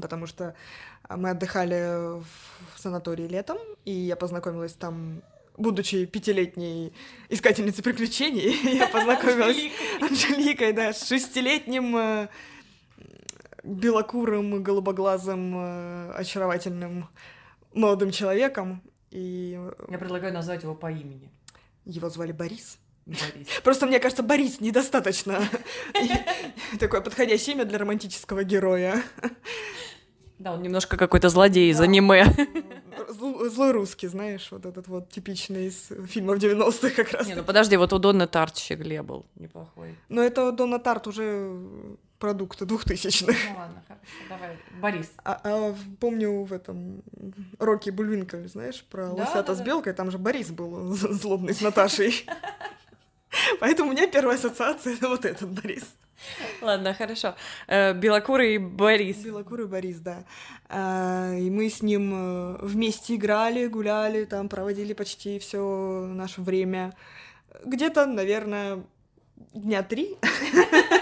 Потому 0.00 0.26
что 0.26 0.54
мы 1.08 1.30
отдыхали 1.30 2.20
в 2.20 2.24
санатории 2.76 3.26
летом, 3.26 3.58
и 3.84 3.90
я 3.90 4.14
познакомилась 4.14 4.74
там 4.74 5.22
будучи 5.56 6.06
пятилетней 6.06 6.92
искательницей 7.28 7.84
приключений, 7.84 8.56
я 8.78 8.88
познакомилась 8.88 9.56
с 9.56 10.02
Анжеликой, 10.02 10.72
да, 10.72 10.92
с 10.92 11.06
шестилетним 11.06 11.96
э, 11.96 12.28
белокурым, 13.74 14.62
голубоглазым, 14.62 15.54
э, 15.56 16.12
очаровательным 16.12 17.08
молодым 17.72 18.10
человеком. 18.10 18.82
И... 19.10 19.58
Я 19.88 19.98
предлагаю 19.98 20.32
назвать 20.32 20.62
его 20.62 20.74
по 20.74 20.90
имени. 20.90 21.30
Его 21.84 22.08
звали 22.10 22.32
Борис. 22.32 22.78
Борис. 23.06 23.48
Просто 23.64 23.86
мне 23.86 23.98
кажется, 23.98 24.22
Борис 24.22 24.60
недостаточно 24.60 25.40
такое 26.78 27.00
подходящее 27.00 27.56
имя 27.56 27.64
для 27.64 27.78
романтического 27.78 28.44
героя. 28.44 29.02
Да, 30.38 30.54
он 30.54 30.62
немножко 30.62 30.96
какой-то 30.96 31.28
злодей 31.28 31.70
из 31.70 31.80
аниме. 31.80 32.24
Злой 33.10 33.72
русский, 33.72 34.06
знаешь, 34.06 34.48
вот 34.50 34.64
этот 34.64 34.88
вот 34.88 35.10
типичный 35.10 35.66
из 35.66 35.90
фильмов 36.08 36.38
90-х 36.38 36.90
как 36.90 37.12
раз. 37.12 37.26
Не, 37.26 37.34
ну 37.34 37.44
подожди, 37.44 37.76
вот 37.76 37.92
у 37.92 37.98
Донны 37.98 38.26
Тарт 38.26 38.56
Щегле 38.56 39.02
был 39.02 39.26
неплохой. 39.34 39.96
Но 40.08 40.22
это 40.22 40.50
Донна 40.52 40.78
Тарт 40.78 41.06
уже 41.06 41.96
продукты 42.20 42.66
двухтысячных. 42.66 43.36
Ну 43.50 43.58
ладно, 43.58 43.82
хорошо, 43.88 44.04
давай, 44.28 44.58
Борис. 44.80 45.10
А, 45.24 45.40
а 45.42 45.74
помню 45.98 46.44
в 46.44 46.52
этом 46.52 47.02
Рокки 47.58 47.90
Бульвинкель, 47.90 48.48
знаешь, 48.48 48.84
про 48.84 49.08
да, 49.08 49.24
лосята 49.24 49.42
да, 49.42 49.54
с 49.54 49.62
белкой, 49.62 49.94
там 49.94 50.10
же 50.10 50.18
Борис 50.18 50.50
был 50.50 50.92
злобный 50.94 51.54
с 51.54 51.60
Наташей. 51.60 52.26
Поэтому 53.58 53.90
у 53.90 53.92
меня 53.92 54.06
первая 54.06 54.36
ассоциация— 54.36 54.96
вот 55.00 55.24
этот 55.24 55.50
Борис. 55.50 55.84
Ладно, 56.60 56.92
хорошо. 56.94 57.34
Э, 57.66 57.94
Белокурый 57.94 58.58
Борис. 58.58 59.16
Белокурый 59.18 59.66
Борис, 59.66 59.98
да. 60.00 60.24
А, 60.68 61.34
и 61.34 61.48
мы 61.48 61.70
с 61.70 61.80
ним 61.82 62.12
э, 62.12 62.58
вместе 62.60 63.14
играли, 63.14 63.66
гуляли, 63.66 64.24
там 64.24 64.48
проводили 64.48 64.92
почти 64.92 65.38
все 65.38 66.06
наше 66.12 66.42
время. 66.42 66.92
Где-то, 67.64 68.06
наверное, 68.06 68.84
дня 69.54 69.82
три, 69.82 70.16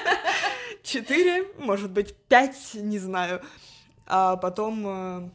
четыре, 0.89 1.47
может 1.59 1.91
быть, 1.91 2.15
пять, 2.29 2.75
не 2.75 2.99
знаю. 2.99 3.43
А 4.07 4.37
потом 4.37 4.85
э, 4.87 5.31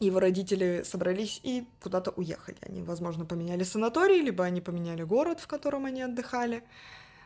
его 0.00 0.18
родители 0.18 0.82
собрались 0.84 1.40
и 1.42 1.64
куда-то 1.82 2.10
уехали. 2.10 2.56
Они, 2.62 2.82
возможно, 2.82 3.24
поменяли 3.24 3.64
санаторий, 3.64 4.20
либо 4.20 4.44
они 4.44 4.60
поменяли 4.60 5.02
город, 5.02 5.40
в 5.40 5.46
котором 5.46 5.84
они 5.84 6.02
отдыхали. 6.02 6.62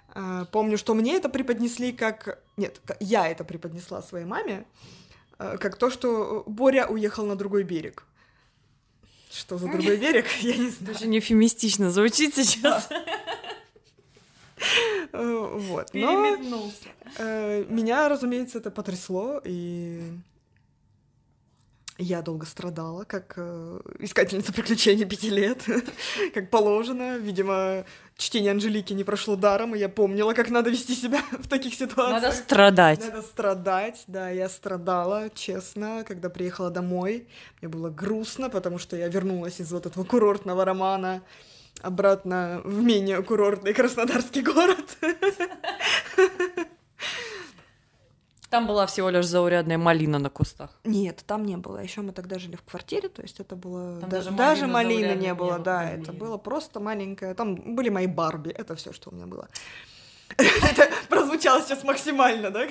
А, 0.09 0.45
помню, 0.47 0.76
что 0.76 0.95
мне 0.95 1.16
это 1.16 1.28
преподнесли 1.28 1.93
как... 1.93 2.43
Нет, 2.57 2.81
я 3.00 3.28
это 3.28 3.45
преподнесла 3.45 4.02
своей 4.02 4.26
маме, 4.26 4.66
а, 5.38 5.57
как 5.57 5.76
то, 5.76 5.90
что 5.90 6.45
Боря 6.47 6.87
уехал 6.87 7.25
на 7.26 7.37
другой 7.37 7.62
берег. 7.62 8.04
Что 9.31 9.57
за 9.59 9.66
другой 9.66 9.97
берег, 9.97 10.26
я 10.40 10.57
не 10.57 10.69
знаю. 10.71 10.95
Очень 10.95 11.19
эфемистично 11.19 11.90
звучит 11.90 12.35
сейчас. 12.35 12.88
Э, 14.57 14.93
вот. 15.14 15.90
Но 15.92 16.37
э, 17.18 17.64
меня, 17.68 18.09
разумеется, 18.09 18.59
это 18.59 18.71
потрясло, 18.71 19.40
и 19.44 20.00
я 21.99 22.23
долго 22.23 22.44
страдала, 22.44 23.04
как 23.04 23.35
э, 23.37 23.80
искательница 24.00 24.52
приключений 24.52 25.04
пяти 25.04 25.30
лет, 25.30 25.64
как 26.35 26.50
положено. 26.50 27.18
Видимо, 27.18 27.85
чтение 28.16 28.50
Анжелики 28.50 28.92
не 28.92 29.04
прошло 29.04 29.37
даром, 29.37 29.76
и 29.76 29.78
я 29.78 29.88
помнила, 29.88 30.35
как 30.35 30.50
надо 30.50 30.71
вести 30.71 30.97
себя 30.97 31.23
в 31.30 31.49
таких 31.49 31.75
ситуациях. 31.75 32.23
Надо 32.23 32.33
страдать. 32.33 33.00
Надо 33.00 33.23
страдать, 33.23 34.02
да, 34.09 34.28
я 34.30 34.49
страдала, 34.49 35.30
честно, 35.35 36.04
когда 36.04 36.30
приехала 36.30 36.71
домой. 36.71 37.28
Мне 37.61 37.68
было 37.68 37.90
грустно, 37.90 38.50
потому 38.50 38.78
что 38.78 38.97
я 38.97 39.06
вернулась 39.06 39.61
из 39.61 39.71
вот 39.71 39.87
этого 39.87 40.02
курортного 40.02 40.64
романа 40.64 41.23
обратно 41.83 42.61
в 42.64 42.83
менее 42.83 43.23
курортный 43.23 43.75
Краснодарский 43.75 44.43
город. 44.43 44.97
Там 48.54 48.69
была 48.69 48.87
всего 48.87 49.11
лишь 49.11 49.26
заурядная 49.26 49.78
малина 49.78 50.21
на 50.21 50.31
кустах. 50.31 50.71
Нет, 50.85 51.25
там 51.26 51.45
не 51.45 51.57
было. 51.57 51.78
Еще 51.83 52.02
мы 52.02 52.12
тогда 52.12 52.38
жили 52.38 52.54
в 52.54 52.62
квартире, 52.62 53.09
то 53.09 53.21
есть 53.21 53.40
это 53.40 53.57
было 53.57 54.00
там 54.00 54.09
даже, 54.09 54.31
даже 54.31 54.66
малины 54.69 55.16
не 55.16 55.35
было, 55.35 55.59
не 55.59 55.64
да, 55.64 55.90
это 55.90 56.12
было 56.12 56.38
просто 56.38 56.78
маленькое. 56.78 57.35
Там 57.35 57.75
были 57.75 57.88
мои 57.88 58.07
Барби, 58.07 58.50
это 58.50 58.76
все, 58.76 58.93
что 58.93 59.11
у 59.11 59.14
меня 59.14 59.26
было. 59.26 59.49
Это 60.37 60.90
прозвучало 61.09 61.62
сейчас 61.62 61.85
максимально, 61.85 62.50
да? 62.50 62.66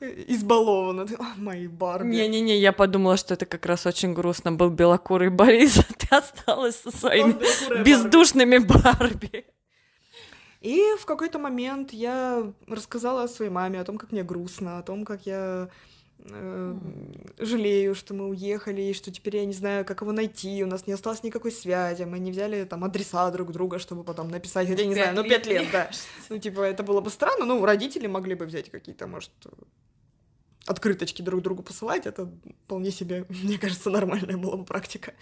Избаловано. 0.00 1.06
Мои 1.36 1.66
Барби. 1.66 2.08
Не-не-не, 2.08 2.58
я 2.58 2.72
подумала, 2.72 3.16
что 3.16 3.34
это 3.34 3.44
как 3.44 3.66
раз 3.66 3.86
очень 3.86 4.14
грустно. 4.14 4.52
Был 4.52 4.70
белокурый 4.70 5.30
Борис, 5.30 5.78
а 5.88 5.92
ты 5.92 6.16
осталась 6.16 6.76
со 6.76 6.90
своими 6.96 7.34
бездушными 7.82 8.58
Барби. 8.58 9.44
И 10.60 10.82
в 10.98 11.06
какой-то 11.06 11.38
момент 11.38 11.92
я 11.92 12.52
рассказала 12.66 13.26
своей 13.26 13.50
маме 13.50 13.80
о 13.80 13.84
том, 13.84 13.98
как 13.98 14.12
мне 14.12 14.22
грустно, 14.22 14.78
о 14.78 14.82
том, 14.82 15.04
как 15.04 15.24
я 15.26 15.68
жалею, 17.38 17.94
что 17.94 18.14
мы 18.14 18.28
уехали, 18.28 18.82
и 18.82 18.94
что 18.94 19.10
теперь 19.10 19.36
я 19.36 19.46
не 19.46 19.52
знаю, 19.52 19.84
как 19.84 20.02
его 20.02 20.12
найти, 20.12 20.62
у 20.62 20.66
нас 20.66 20.86
не 20.86 20.92
осталось 20.92 21.22
никакой 21.22 21.52
связи, 21.52 22.02
мы 22.04 22.18
не 22.18 22.30
взяли 22.30 22.64
там 22.64 22.84
адреса 22.84 23.30
друг 23.30 23.52
друга, 23.52 23.78
чтобы 23.78 24.04
потом 24.04 24.28
написать, 24.28 24.68
хотя 24.68 24.84
не 24.84 24.94
знаю, 24.94 25.14
ну 25.14 25.24
пять 25.24 25.46
лет, 25.46 25.68
да. 25.72 25.90
Ну, 26.28 26.38
типа, 26.38 26.60
это 26.60 26.82
было 26.82 27.00
бы 27.00 27.10
странно, 27.10 27.44
ну, 27.44 27.64
родители 27.64 28.06
могли 28.06 28.34
бы 28.34 28.46
взять 28.46 28.70
какие-то, 28.70 29.06
может, 29.06 29.30
открыточки 30.66 31.22
друг 31.22 31.42
другу 31.42 31.62
посылать, 31.62 32.06
это 32.06 32.30
вполне 32.64 32.90
себе, 32.90 33.24
мне 33.28 33.58
кажется, 33.58 33.90
нормальная 33.90 34.36
была 34.36 34.56
бы 34.56 34.64
практика. 34.64 35.14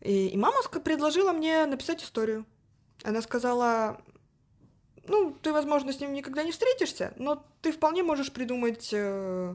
И, 0.00 0.28
и 0.28 0.36
мама 0.36 0.56
предложила 0.84 1.32
мне 1.32 1.66
написать 1.66 2.02
историю. 2.02 2.44
Она 3.04 3.22
сказала, 3.22 4.00
ну, 5.06 5.36
ты, 5.42 5.52
возможно, 5.52 5.92
с 5.92 6.00
ним 6.00 6.12
никогда 6.12 6.42
не 6.42 6.52
встретишься, 6.52 7.12
но 7.16 7.44
ты 7.60 7.72
вполне 7.72 8.02
можешь 8.02 8.32
придумать 8.32 8.90
э, 8.92 9.54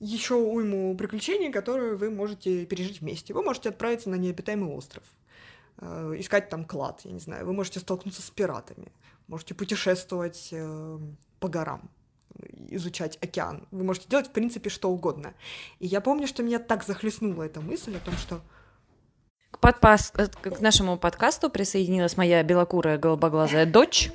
еще 0.00 0.34
уйму 0.34 0.96
приключений, 0.96 1.52
которые 1.52 1.96
вы 1.96 2.10
можете 2.10 2.66
пережить 2.66 3.00
вместе. 3.00 3.34
Вы 3.34 3.42
можете 3.42 3.68
отправиться 3.68 4.10
на 4.10 4.16
необитаемый 4.16 4.70
остров, 4.70 5.04
э, 5.78 6.14
искать 6.18 6.48
там 6.48 6.64
клад, 6.64 7.02
я 7.04 7.12
не 7.12 7.20
знаю. 7.20 7.46
Вы 7.46 7.52
можете 7.52 7.80
столкнуться 7.80 8.22
с 8.22 8.30
пиратами, 8.30 8.92
можете 9.28 9.54
путешествовать 9.54 10.48
э, 10.52 10.98
по 11.38 11.48
горам, 11.48 11.90
изучать 12.68 13.18
океан. 13.22 13.68
Вы 13.70 13.84
можете 13.84 14.08
делать, 14.08 14.28
в 14.28 14.32
принципе, 14.32 14.70
что 14.70 14.90
угодно. 14.90 15.34
И 15.78 15.86
я 15.86 16.00
помню, 16.00 16.26
что 16.26 16.42
меня 16.42 16.58
так 16.58 16.84
захлестнула 16.84 17.44
эта 17.44 17.60
мысль 17.60 17.96
о 17.96 18.00
том, 18.00 18.14
что 18.14 18.40
подпас... 19.60 20.12
к 20.12 20.60
нашему 20.60 20.98
подкасту 20.98 21.50
присоединилась 21.50 22.16
моя 22.16 22.42
белокурая 22.42 22.98
голубоглазая 22.98 23.66
дочь. 23.66 24.10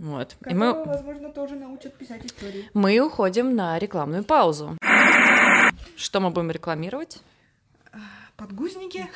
Вот. 0.00 0.34
И 0.46 0.54
мы, 0.54 0.72
возможно, 0.84 1.28
тоже 1.30 1.56
научат 1.56 1.94
писать 1.94 2.24
истории. 2.24 2.70
Мы 2.72 2.98
уходим 3.00 3.54
на 3.54 3.78
рекламную 3.78 4.24
паузу. 4.24 4.78
Что 5.94 6.20
мы 6.20 6.30
будем 6.30 6.50
рекламировать? 6.50 7.18
Подгузники? 8.38 9.06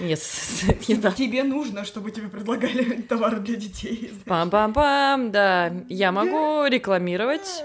Нет, 0.00 0.18
не 0.88 0.96
да. 0.96 1.12
Тебе 1.12 1.44
нужно, 1.44 1.84
чтобы 1.84 2.10
тебе 2.10 2.26
предлагали 2.26 3.02
товары 3.08 3.38
для 3.38 3.54
детей. 3.54 4.12
Пам-пам-пам, 4.26 5.30
да. 5.30 5.72
Я 5.88 6.10
могу 6.10 6.66
рекламировать 6.66 7.64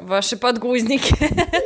ваши 0.00 0.36
подгузники. 0.36 1.16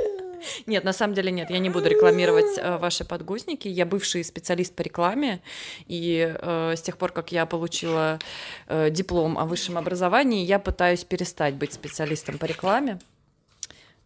Нет, 0.66 0.84
на 0.84 0.92
самом 0.92 1.14
деле 1.14 1.30
нет, 1.30 1.50
я 1.50 1.58
не 1.58 1.70
буду 1.70 1.88
рекламировать 1.88 2.58
э, 2.58 2.78
ваши 2.78 3.04
подгузники. 3.04 3.68
Я 3.68 3.86
бывший 3.86 4.24
специалист 4.24 4.74
по 4.74 4.82
рекламе, 4.82 5.40
и 5.86 6.34
э, 6.40 6.74
с 6.76 6.82
тех 6.82 6.96
пор, 6.96 7.12
как 7.12 7.32
я 7.32 7.46
получила 7.46 8.18
э, 8.66 8.90
диплом 8.90 9.38
о 9.38 9.44
высшем 9.44 9.78
образовании, 9.78 10.44
я 10.44 10.58
пытаюсь 10.58 11.04
перестать 11.04 11.54
быть 11.54 11.72
специалистом 11.72 12.38
по 12.38 12.44
рекламе. 12.46 12.98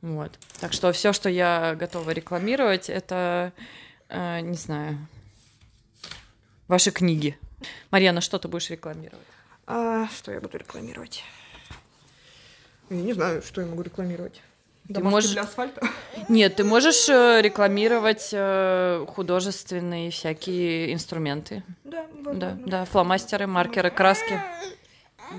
Вот. 0.00 0.33
Так 0.61 0.73
что 0.73 0.92
все, 0.92 1.12
что 1.12 1.28
я 1.28 1.75
готова 1.75 2.11
рекламировать, 2.11 2.88
это, 2.88 3.52
э, 4.09 4.40
не 4.40 4.57
знаю, 4.57 4.99
ваши 6.68 6.90
книги. 6.90 7.37
Марьяна, 7.90 8.21
что 8.21 8.38
ты 8.38 8.47
будешь 8.49 8.71
рекламировать? 8.71 9.26
А, 9.66 10.09
что 10.09 10.33
я 10.33 10.40
буду 10.40 10.57
рекламировать? 10.57 11.25
Я 12.90 12.97
не 12.97 13.12
знаю, 13.12 13.42
что 13.42 13.61
я 13.61 13.66
могу 13.66 13.83
рекламировать. 13.83 14.40
Ты 14.92 15.02
можешь... 15.02 15.33
для 15.33 15.42
асфальта? 15.42 15.87
Нет, 16.28 16.57
ты 16.57 16.64
можешь 16.64 17.09
э, 17.09 17.40
рекламировать 17.42 18.30
э, 18.33 19.04
художественные 19.09 20.11
всякие 20.11 20.92
инструменты. 20.92 21.62
Да, 21.85 22.07
да, 22.33 22.59
да, 22.66 22.85
фломастеры, 22.85 23.47
маркеры, 23.47 23.90
краски. 23.90 24.40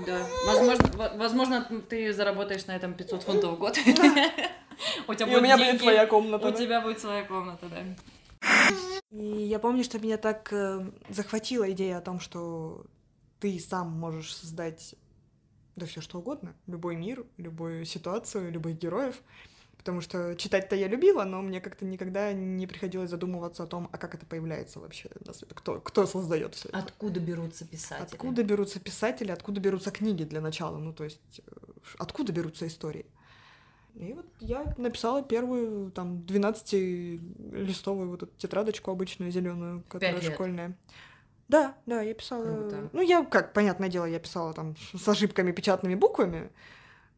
Да, 0.06 0.20
возможно, 0.46 1.12
возможно, 1.16 1.82
ты 1.88 2.12
заработаешь 2.12 2.66
на 2.66 2.76
этом 2.76 2.94
500 2.94 3.22
фунтов 3.24 3.54
в 3.54 3.58
год. 3.58 3.76
У 5.08 5.14
тебя 5.14 5.26
будет 5.26 5.56
будет 5.56 5.80
своя 5.80 6.06
комната. 6.06 6.48
У 6.48 6.52
тебя 6.52 6.80
будет 6.80 7.00
своя 7.00 7.24
комната, 7.24 7.66
да. 7.68 7.84
И 9.10 9.24
я 9.24 9.58
помню, 9.58 9.84
что 9.84 9.98
меня 9.98 10.16
так 10.16 10.52
э, 10.52 10.90
захватила 11.08 11.70
идея 11.72 11.98
о 11.98 12.00
том, 12.00 12.20
что 12.20 12.84
ты 13.40 13.58
сам 13.58 13.90
можешь 13.90 14.34
создать 14.34 14.94
да 15.76 15.86
все 15.86 16.00
что 16.00 16.18
угодно, 16.18 16.54
любой 16.66 16.96
мир, 16.96 17.24
любую 17.36 17.84
ситуацию, 17.84 18.50
любых 18.50 18.78
героев. 18.78 19.22
Потому 19.76 20.02
что 20.02 20.34
читать-то 20.36 20.76
я 20.76 20.88
любила, 20.88 21.24
но 21.24 21.40
мне 21.40 21.58
как-то 21.58 21.86
никогда 21.86 22.34
не 22.34 22.66
приходилось 22.66 23.08
задумываться 23.08 23.62
о 23.62 23.66
том, 23.66 23.88
а 23.92 23.96
как 23.96 24.14
это 24.14 24.26
появляется 24.26 24.78
вообще 24.78 25.08
на 25.24 25.32
кто, 25.54 25.80
кто 25.80 26.04
создает 26.04 26.54
все 26.54 26.68
это. 26.68 26.80
Откуда 26.80 27.18
берутся 27.18 27.64
писатели? 27.66 28.04
Откуда 28.04 28.42
берутся 28.42 28.78
писатели, 28.78 29.30
откуда 29.30 29.58
берутся 29.58 29.90
книги 29.90 30.24
для 30.24 30.42
начала, 30.42 30.76
ну 30.76 30.92
то 30.92 31.04
есть 31.04 31.40
э, 31.46 31.50
откуда 31.96 32.30
берутся 32.30 32.66
истории. 32.66 33.06
И 33.94 34.12
вот 34.12 34.26
я 34.40 34.74
написала 34.76 35.22
первую, 35.22 35.90
там, 35.92 36.18
12-листовую 36.18 38.08
вот 38.10 38.22
эту 38.22 38.32
тетрадочку 38.36 38.90
обычную 38.90 39.32
зеленую, 39.32 39.82
которая 39.88 40.20
школьная. 40.20 40.76
Да, 41.50 41.74
да, 41.86 42.00
я 42.00 42.14
писала. 42.14 42.44
Круто. 42.44 42.90
Ну, 42.92 43.02
я, 43.02 43.24
как, 43.24 43.52
понятное 43.52 43.88
дело, 43.88 44.04
я 44.04 44.20
писала 44.20 44.54
там 44.54 44.76
с 44.94 45.08
ошибками 45.08 45.50
печатными 45.50 45.96
буквами. 45.96 46.50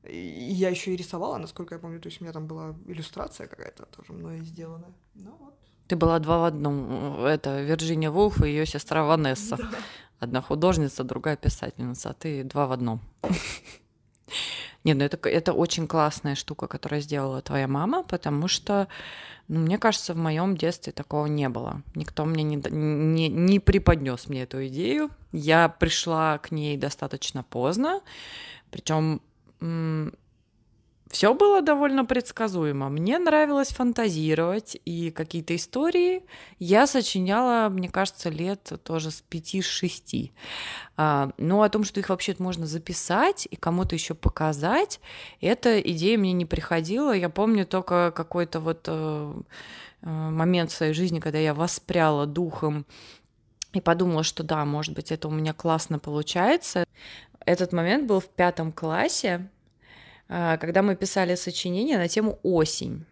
И 0.04 0.16
я 0.16 0.70
еще 0.70 0.92
и 0.92 0.96
рисовала, 0.96 1.36
насколько 1.36 1.74
я 1.74 1.78
помню. 1.78 2.00
То 2.00 2.08
есть 2.08 2.20
у 2.20 2.24
меня 2.24 2.32
там 2.32 2.46
была 2.46 2.74
иллюстрация 2.86 3.46
какая-то 3.46 3.84
тоже 3.84 4.14
мной 4.14 4.40
сделана. 4.40 4.86
Ну 5.14 5.36
вот. 5.38 5.54
Ты 5.86 5.96
была 5.96 6.18
два 6.18 6.38
в 6.38 6.44
одном. 6.44 7.24
Это 7.26 7.60
Вирджиния 7.60 8.10
Вулф 8.10 8.42
и 8.42 8.48
ее 8.48 8.66
сестра 8.66 9.04
Ванесса. 9.04 9.56
Да. 9.70 9.78
Одна 10.18 10.40
художница, 10.40 11.02
другая 11.02 11.36
писательница, 11.36 12.10
а 12.10 12.14
ты 12.14 12.44
два 12.44 12.66
в 12.66 12.72
одном. 12.72 13.00
Нет, 14.84 14.96
ну 14.96 15.04
это, 15.04 15.28
это 15.28 15.52
очень 15.52 15.86
классная 15.86 16.34
штука, 16.34 16.66
которую 16.66 17.02
сделала 17.02 17.40
твоя 17.40 17.68
мама, 17.68 18.02
потому 18.02 18.48
что, 18.48 18.88
ну, 19.48 19.60
мне 19.60 19.78
кажется, 19.78 20.12
в 20.14 20.16
моем 20.16 20.56
детстве 20.56 20.92
такого 20.92 21.26
не 21.26 21.48
было. 21.48 21.82
Никто 21.94 22.24
мне 22.24 22.42
не, 22.42 22.56
не, 22.70 23.28
не 23.28 23.60
преподнес 23.60 24.28
мне 24.28 24.42
эту 24.42 24.66
идею. 24.66 25.10
Я 25.30 25.68
пришла 25.68 26.38
к 26.38 26.50
ней 26.50 26.76
достаточно 26.76 27.44
поздно, 27.44 28.00
причем 28.70 29.20
все 31.12 31.34
было 31.34 31.60
довольно 31.60 32.06
предсказуемо. 32.06 32.88
Мне 32.88 33.18
нравилось 33.18 33.68
фантазировать, 33.68 34.78
и 34.86 35.10
какие-то 35.10 35.54
истории 35.54 36.24
я 36.58 36.86
сочиняла, 36.86 37.68
мне 37.68 37.90
кажется, 37.90 38.30
лет 38.30 38.72
тоже 38.82 39.10
с 39.10 39.22
5-6. 39.30 40.32
А, 40.96 41.30
но 41.36 41.62
о 41.62 41.68
том, 41.68 41.84
что 41.84 42.00
их 42.00 42.08
вообще 42.08 42.34
можно 42.38 42.66
записать 42.66 43.46
и 43.50 43.56
кому-то 43.56 43.94
еще 43.94 44.14
показать, 44.14 45.00
эта 45.42 45.78
идея 45.82 46.16
мне 46.16 46.32
не 46.32 46.46
приходила. 46.46 47.12
Я 47.12 47.28
помню 47.28 47.66
только 47.66 48.10
какой-то 48.10 48.60
вот 48.60 48.86
э, 48.88 49.34
э, 50.00 50.08
момент 50.08 50.70
в 50.70 50.74
своей 50.74 50.94
жизни, 50.94 51.20
когда 51.20 51.38
я 51.38 51.52
воспряла 51.52 52.24
духом 52.24 52.86
и 53.74 53.82
подумала, 53.82 54.22
что 54.22 54.44
да, 54.44 54.64
может 54.64 54.94
быть, 54.94 55.12
это 55.12 55.28
у 55.28 55.30
меня 55.30 55.52
классно 55.52 55.98
получается. 55.98 56.86
Этот 57.44 57.74
момент 57.74 58.06
был 58.06 58.20
в 58.20 58.30
пятом 58.30 58.72
классе, 58.72 59.50
когда 60.60 60.82
мы 60.82 60.96
писали 60.96 61.34
сочинение 61.34 61.98
на 61.98 62.08
тему 62.08 62.38
«Осень». 62.42 63.04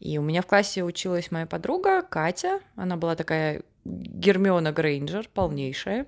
И 0.00 0.18
у 0.18 0.22
меня 0.22 0.42
в 0.42 0.46
классе 0.46 0.82
училась 0.84 1.30
моя 1.30 1.46
подруга 1.46 2.02
Катя. 2.02 2.60
Она 2.76 2.96
была 2.96 3.16
такая 3.16 3.62
Гермиона 3.88 4.72
Грейнджер, 4.72 5.28
полнейшая. 5.32 6.06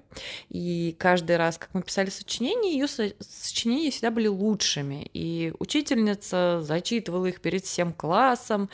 И 0.49 0.95
каждый 0.99 1.37
раз, 1.37 1.59
как 1.59 1.71
мы 1.73 1.83
писали 1.83 2.11
сочинения, 2.11 2.73
ее 2.73 2.87
сочинения 2.89 3.91
всегда 3.91 4.11
были 4.11 4.27
лучшими. 4.27 5.09
И 5.15 5.53
учительница 5.59 6.61
зачитывала 6.63 7.27
их 7.27 7.41
перед 7.41 7.65
всем 7.65 7.93
классом. 7.93 8.69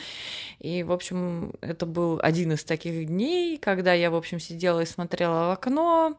И, 0.58 0.82
в 0.82 0.92
общем, 0.92 1.54
это 1.60 1.86
был 1.86 2.18
один 2.22 2.52
из 2.52 2.64
таких 2.64 3.06
дней, 3.06 3.58
когда 3.58 3.92
я, 3.92 4.10
в 4.10 4.16
общем, 4.16 4.40
сидела 4.40 4.80
и 4.80 4.86
смотрела 4.86 5.48
в 5.48 5.50
окно 5.52 6.18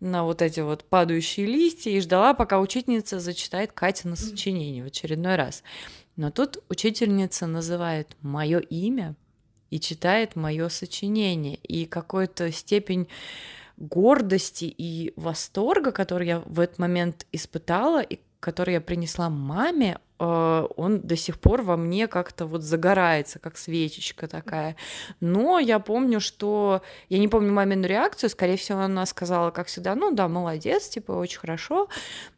на 0.00 0.24
вот 0.24 0.42
эти 0.42 0.60
вот 0.60 0.84
падающие 0.84 1.46
листья 1.46 1.90
и 1.90 2.00
ждала, 2.00 2.34
пока 2.34 2.60
учительница 2.60 3.20
зачитает 3.20 3.72
Катя 3.72 4.08
на 4.08 4.16
сочинение 4.16 4.82
в 4.82 4.86
очередной 4.86 5.36
раз. 5.36 5.62
Но 6.16 6.30
тут 6.30 6.62
учительница 6.68 7.46
называет 7.46 8.16
мое 8.22 8.58
имя, 8.58 9.14
и 9.70 9.80
читает 9.80 10.36
мое 10.36 10.68
сочинение. 10.68 11.56
И 11.56 11.86
какой-то 11.86 12.52
степень 12.52 13.08
гордости 13.76 14.64
и 14.64 15.12
восторга, 15.16 15.92
который 15.92 16.26
я 16.26 16.40
в 16.40 16.60
этот 16.60 16.78
момент 16.78 17.26
испытала, 17.32 18.00
и 18.00 18.20
который 18.40 18.74
я 18.74 18.80
принесла 18.80 19.28
маме, 19.28 19.98
э, 20.18 20.68
он 20.76 21.00
до 21.00 21.16
сих 21.16 21.40
пор 21.40 21.62
во 21.62 21.76
мне 21.76 22.06
как-то 22.06 22.46
вот 22.46 22.62
загорается, 22.62 23.38
как 23.38 23.58
свечечка 23.58 24.28
такая. 24.28 24.76
Но 25.20 25.58
я 25.58 25.78
помню, 25.78 26.20
что... 26.20 26.82
Я 27.08 27.18
не 27.18 27.28
помню 27.28 27.52
мамину 27.52 27.86
реакцию, 27.86 28.30
скорее 28.30 28.56
всего, 28.56 28.80
она 28.80 29.04
сказала, 29.04 29.50
как 29.50 29.66
всегда, 29.66 29.94
ну 29.94 30.12
да, 30.12 30.28
молодец, 30.28 30.88
типа, 30.88 31.12
очень 31.12 31.40
хорошо, 31.40 31.88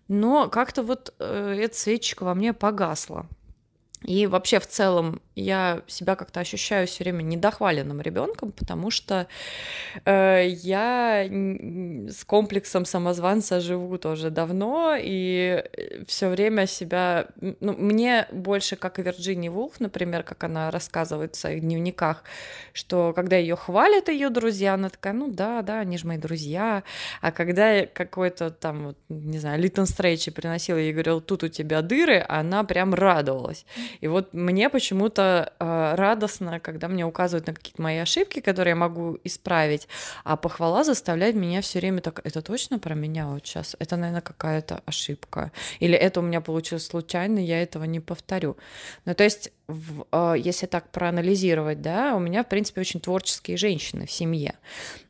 но 0.08 0.48
как-то 0.48 0.82
вот 0.82 1.14
э, 1.18 1.58
эта 1.60 1.76
свечечка 1.76 2.24
во 2.24 2.34
мне 2.34 2.52
погасла. 2.52 3.26
И 4.04 4.26
вообще 4.26 4.60
в 4.60 4.66
целом 4.66 5.20
я 5.34 5.82
себя 5.88 6.14
как-то 6.14 6.40
ощущаю 6.40 6.86
все 6.86 7.02
время 7.02 7.22
недохваленным 7.22 8.00
ребенком, 8.00 8.52
потому 8.52 8.90
что 8.90 9.26
э, 10.04 10.46
я 10.48 11.24
с 11.28 12.24
комплексом 12.24 12.84
самозванца 12.84 13.60
живу 13.60 13.98
тоже 13.98 14.30
давно, 14.30 14.94
и 14.98 15.64
все 16.06 16.28
время 16.28 16.66
себя... 16.66 17.26
Ну, 17.40 17.72
мне 17.76 18.28
больше, 18.30 18.76
как 18.76 18.98
и 18.98 19.02
Вирджини 19.02 19.48
Вулф, 19.48 19.80
например, 19.80 20.22
как 20.22 20.44
она 20.44 20.70
рассказывает 20.70 21.34
в 21.34 21.38
своих 21.38 21.62
дневниках, 21.62 22.22
что 22.72 23.12
когда 23.14 23.36
ее 23.36 23.56
хвалят 23.56 24.08
ее 24.08 24.30
друзья, 24.30 24.74
она 24.74 24.90
такая, 24.90 25.12
ну 25.12 25.28
да, 25.28 25.62
да, 25.62 25.80
они 25.80 25.98
же 25.98 26.06
мои 26.06 26.18
друзья. 26.18 26.84
А 27.20 27.32
когда 27.32 27.84
какой-то 27.86 28.50
там, 28.50 28.88
вот, 28.88 28.98
не 29.08 29.38
знаю, 29.38 29.60
Литон 29.60 29.86
Стрейчи 29.86 30.30
приносил 30.30 30.76
и 30.76 30.92
говорил, 30.92 31.20
тут 31.20 31.42
у 31.42 31.48
тебя 31.48 31.82
дыры, 31.82 32.24
она 32.28 32.62
прям 32.62 32.94
радовалась. 32.94 33.66
И 34.00 34.08
вот 34.08 34.32
мне 34.32 34.68
почему-то 34.70 35.52
э, 35.58 35.94
радостно, 35.94 36.60
когда 36.60 36.88
мне 36.88 37.04
указывают 37.04 37.46
на 37.46 37.54
какие-то 37.54 37.82
мои 37.82 37.98
ошибки, 37.98 38.40
которые 38.40 38.72
я 38.72 38.76
могу 38.76 39.18
исправить, 39.24 39.88
а 40.24 40.36
похвала 40.36 40.84
заставляет 40.84 41.36
меня 41.36 41.60
все 41.60 41.78
время 41.78 42.00
так, 42.00 42.20
это 42.24 42.42
точно 42.42 42.78
про 42.78 42.94
меня 42.94 43.26
вот 43.26 43.46
сейчас? 43.46 43.76
Это, 43.78 43.96
наверное, 43.96 44.22
какая-то 44.22 44.82
ошибка. 44.86 45.52
Или 45.80 45.96
это 45.96 46.20
у 46.20 46.22
меня 46.22 46.40
получилось 46.40 46.86
случайно, 46.86 47.38
я 47.38 47.62
этого 47.62 47.84
не 47.84 48.00
повторю. 48.00 48.56
Ну, 49.04 49.14
то 49.14 49.24
есть 49.24 49.52
в, 49.68 50.06
э, 50.12 50.34
если 50.38 50.66
так 50.66 50.88
проанализировать, 50.90 51.82
да, 51.82 52.16
у 52.16 52.18
меня, 52.18 52.42
в 52.42 52.48
принципе, 52.48 52.80
очень 52.80 53.00
творческие 53.00 53.58
женщины 53.58 54.06
в 54.06 54.10
семье, 54.10 54.54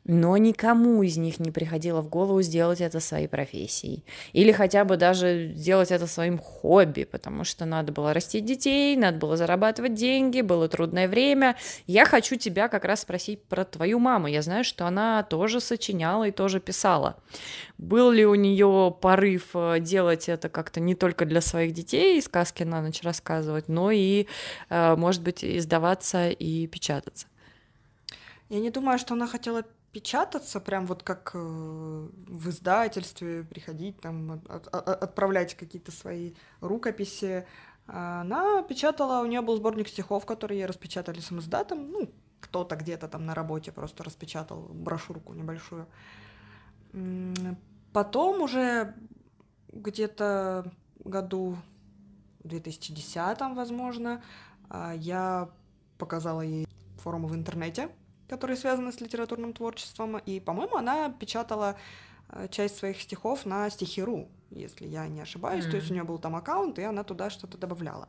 но 0.03 0.35
никому 0.35 1.01
из 1.01 1.17
них 1.17 1.39
не 1.39 1.51
приходило 1.51 2.01
в 2.01 2.09
голову 2.09 2.41
сделать 2.41 2.81
это 2.81 2.99
своей 2.99 3.27
профессией 3.27 4.03
или 4.33 4.51
хотя 4.51 4.83
бы 4.83 4.97
даже 4.97 5.53
сделать 5.55 5.91
это 5.91 6.07
своим 6.07 6.37
хобби, 6.37 7.05
потому 7.05 7.45
что 7.45 7.65
надо 7.65 7.93
было 7.93 8.13
растить 8.13 8.43
детей, 8.43 8.97
надо 8.97 9.17
было 9.17 9.37
зарабатывать 9.37 9.93
деньги, 9.93 10.41
было 10.41 10.67
трудное 10.67 11.07
время. 11.07 11.55
Я 11.87 12.05
хочу 12.05 12.35
тебя 12.35 12.67
как 12.67 12.83
раз 12.83 13.01
спросить 13.01 13.41
про 13.43 13.63
твою 13.63 13.99
маму. 13.99 14.27
Я 14.27 14.41
знаю, 14.41 14.63
что 14.63 14.85
она 14.85 15.23
тоже 15.23 15.61
сочиняла 15.61 16.27
и 16.27 16.31
тоже 16.31 16.59
писала. 16.59 17.17
Был 17.77 18.11
ли 18.11 18.25
у 18.25 18.35
нее 18.35 18.93
порыв 18.99 19.49
э, 19.53 19.79
делать 19.79 20.27
это 20.27 20.49
как-то 20.49 20.81
не 20.81 20.95
только 20.95 21.25
для 21.25 21.39
своих 21.39 21.73
детей, 21.73 22.21
сказки 22.21 22.63
на 22.63 22.81
ночь 22.81 23.03
рассказывать, 23.03 23.69
но 23.69 23.91
и 23.91 24.27
может 24.69 25.21
быть, 25.21 25.43
издаваться 25.43 26.29
и 26.29 26.67
печататься. 26.67 27.27
Я 28.49 28.59
не 28.59 28.71
думаю, 28.71 28.97
что 28.97 29.13
она 29.13 29.27
хотела 29.27 29.63
печататься, 29.91 30.59
прям 30.59 30.85
вот 30.85 31.03
как 31.03 31.31
э, 31.33 31.37
в 31.39 32.49
издательстве, 32.49 33.43
приходить 33.43 33.99
там, 34.01 34.41
от, 34.47 34.67
от, 34.67 34.87
отправлять 35.03 35.55
какие-то 35.55 35.91
свои 35.91 36.33
рукописи. 36.61 37.45
Она 37.87 38.61
печатала, 38.61 39.21
у 39.21 39.25
нее 39.25 39.41
был 39.41 39.57
сборник 39.57 39.87
стихов, 39.87 40.25
которые 40.25 40.65
распечатали 40.67 41.19
самоздатом, 41.19 41.91
ну, 41.91 42.11
кто-то 42.39 42.75
где-то 42.75 43.07
там 43.07 43.25
на 43.25 43.33
работе 43.33 43.71
просто 43.71 44.03
распечатал 44.03 44.69
брошюрку 44.71 45.33
небольшую. 45.33 45.87
Потом 47.91 48.41
уже 48.41 48.95
где-то 49.71 50.71
году 51.03 51.57
2010, 52.43 53.55
возможно, 53.55 54.21
а, 54.69 54.93
я 54.93 55.49
показала 55.97 56.41
ей 56.41 56.67
форумы 56.97 57.27
в 57.27 57.35
интернете, 57.35 57.89
которые 58.27 58.57
связаны 58.57 58.91
с 58.91 59.01
литературным 59.01 59.53
творчеством, 59.53 60.17
и, 60.17 60.39
по-моему, 60.39 60.77
она 60.77 61.09
печатала 61.09 61.75
а, 62.29 62.47
часть 62.47 62.77
своих 62.77 63.01
стихов 63.01 63.45
на 63.45 63.69
стихиру, 63.69 64.27
если 64.51 64.87
я 64.87 65.07
не 65.07 65.21
ошибаюсь, 65.21 65.65
mm-hmm. 65.65 65.71
то 65.71 65.77
есть 65.77 65.91
у 65.91 65.93
нее 65.93 66.03
был 66.03 66.19
там 66.19 66.35
аккаунт, 66.35 66.79
и 66.79 66.83
она 66.83 67.03
туда 67.03 67.29
что-то 67.29 67.57
добавляла. 67.57 68.07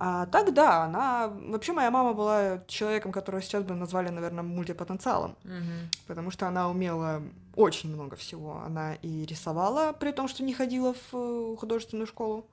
А 0.00 0.26
так 0.26 0.54
да, 0.54 0.84
она... 0.84 1.26
Вообще 1.26 1.72
моя 1.72 1.90
мама 1.90 2.12
была 2.12 2.62
человеком, 2.68 3.10
которого 3.10 3.42
сейчас 3.42 3.64
бы 3.64 3.74
назвали, 3.74 4.10
наверное, 4.10 4.44
мультипотенциалом, 4.44 5.36
mm-hmm. 5.42 6.06
потому 6.06 6.30
что 6.30 6.46
она 6.46 6.70
умела 6.70 7.20
очень 7.56 7.92
много 7.92 8.14
всего. 8.14 8.62
Она 8.64 8.94
и 8.94 9.26
рисовала, 9.26 9.92
при 9.92 10.12
том, 10.12 10.28
что 10.28 10.44
не 10.44 10.54
ходила 10.54 10.94
в 10.94 11.14
э, 11.14 11.56
художественную 11.58 12.06
школу, 12.06 12.46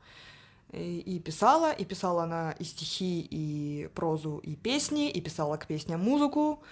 и, 0.72 1.00
и 1.00 1.20
писала, 1.20 1.72
и 1.72 1.86
писала 1.86 2.24
она 2.24 2.52
и 2.54 2.64
стихи, 2.64 3.22
и 3.22 3.88
прозу, 3.94 4.38
и 4.38 4.56
песни, 4.56 5.10
и 5.10 5.22
писала 5.22 5.58
к 5.58 5.68
песням 5.68 6.02
музыку. 6.02 6.64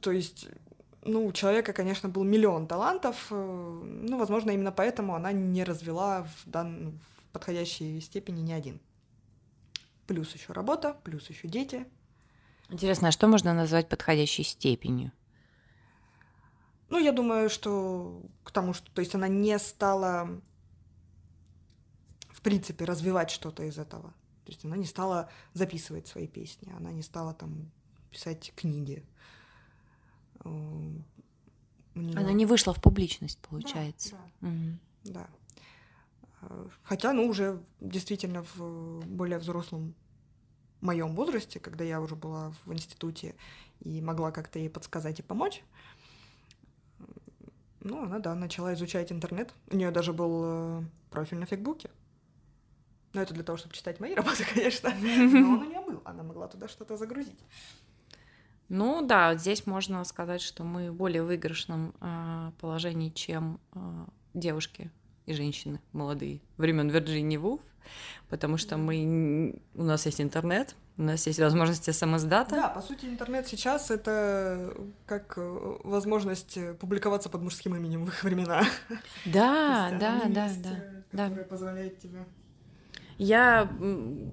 То 0.00 0.10
есть, 0.10 0.48
ну, 1.02 1.26
у 1.26 1.32
человека, 1.32 1.72
конечно, 1.72 2.08
был 2.08 2.24
миллион 2.24 2.66
талантов, 2.66 3.28
э, 3.30 3.34
ну, 3.34 4.18
возможно, 4.18 4.50
именно 4.50 4.72
поэтому 4.72 5.14
она 5.14 5.32
не 5.32 5.64
развела 5.64 6.24
в, 6.24 6.50
дан... 6.50 6.98
в 6.98 7.32
подходящей 7.32 8.00
степени 8.00 8.40
ни 8.40 8.52
один. 8.52 8.80
Плюс 10.06 10.34
еще 10.34 10.52
работа, 10.52 10.96
плюс 11.04 11.28
еще 11.30 11.48
дети. 11.48 11.86
Интересно, 12.70 13.08
а 13.08 13.12
что 13.12 13.28
можно 13.28 13.54
назвать 13.54 13.88
подходящей 13.88 14.44
степенью? 14.44 15.12
Ну, 16.90 16.98
я 16.98 17.12
думаю, 17.12 17.50
что 17.50 18.22
к 18.44 18.50
тому, 18.50 18.72
что, 18.72 18.90
то 18.92 19.00
есть 19.00 19.14
она 19.14 19.28
не 19.28 19.58
стала 19.58 20.40
в 22.38 22.40
принципе, 22.40 22.84
развивать 22.84 23.30
что-то 23.30 23.64
из 23.64 23.78
этого. 23.78 24.10
То 24.44 24.52
есть 24.52 24.64
она 24.64 24.76
не 24.76 24.86
стала 24.86 25.28
записывать 25.54 26.06
свои 26.06 26.28
песни, 26.28 26.72
она 26.76 26.92
не 26.92 27.02
стала 27.02 27.34
там 27.34 27.68
писать 28.12 28.52
книги. 28.54 29.04
Нее... 30.44 32.16
Она 32.16 32.32
не 32.32 32.46
вышла 32.46 32.72
в 32.72 32.80
публичность, 32.80 33.40
получается. 33.40 34.14
Да, 34.40 34.48
да. 34.48 34.48
Угу. 34.48 34.78
да. 35.04 35.28
Хотя, 36.84 37.12
ну, 37.12 37.26
уже 37.26 37.60
действительно 37.80 38.44
в 38.54 39.04
более 39.04 39.40
взрослом 39.40 39.96
моем 40.80 41.16
возрасте, 41.16 41.58
когда 41.58 41.82
я 41.82 42.00
уже 42.00 42.14
была 42.14 42.52
в 42.64 42.72
институте 42.72 43.34
и 43.80 44.00
могла 44.00 44.30
как-то 44.30 44.60
ей 44.60 44.70
подсказать 44.70 45.18
и 45.18 45.22
помочь, 45.22 45.64
ну, 47.80 48.04
она, 48.04 48.20
да, 48.20 48.36
начала 48.36 48.74
изучать 48.74 49.10
интернет. 49.10 49.52
У 49.72 49.76
нее 49.76 49.90
даже 49.90 50.12
был 50.12 50.42
э, 50.44 50.82
профиль 51.10 51.38
на 51.38 51.46
Фейсбуке. 51.46 51.90
Ну, 53.12 53.20
это 53.20 53.34
для 53.34 53.42
того, 53.42 53.56
чтобы 53.56 53.74
читать 53.74 54.00
мои 54.00 54.14
работы, 54.16 54.44
конечно. 54.44 54.90
Но 55.00 55.54
он 55.54 55.62
у 55.62 55.64
нее 55.64 55.80
был, 55.80 56.02
она 56.04 56.22
могла 56.22 56.48
туда 56.48 56.68
что-то 56.68 56.96
загрузить. 56.96 57.38
Ну 58.68 59.00
да, 59.04 59.34
здесь 59.34 59.66
можно 59.66 60.04
сказать, 60.04 60.42
что 60.42 60.62
мы 60.62 60.90
в 60.90 60.94
более 60.94 61.22
выигрышном 61.22 61.94
э, 62.00 62.52
положении, 62.60 63.08
чем 63.08 63.60
э, 63.72 63.78
девушки 64.34 64.90
и 65.24 65.32
женщины 65.32 65.80
молодые 65.92 66.42
времен 66.58 66.90
Вирджинии 66.90 67.38
Вулф, 67.38 67.62
потому 68.28 68.58
что 68.58 68.76
мы 68.76 69.58
у 69.74 69.82
нас 69.82 70.04
есть 70.04 70.20
интернет, 70.20 70.76
у 70.98 71.02
нас 71.02 71.26
есть 71.26 71.38
возможности 71.38 71.92
самоздата. 71.92 72.56
Да, 72.56 72.68
по 72.68 72.82
сути, 72.82 73.06
интернет 73.06 73.46
сейчас 73.46 73.90
это 73.90 74.74
как 75.06 75.38
э, 75.38 75.76
возможность 75.84 76.58
публиковаться 76.78 77.30
под 77.30 77.40
мужским 77.40 77.74
именем 77.74 78.04
в 78.04 78.08
их 78.08 78.22
времена. 78.22 78.64
Да, 79.24 79.96
да, 79.98 80.24
да, 80.26 80.50
да. 81.10 81.24
Которая 81.24 81.44
позволяет 81.46 82.00
тебе 82.00 82.26
я 83.18 83.68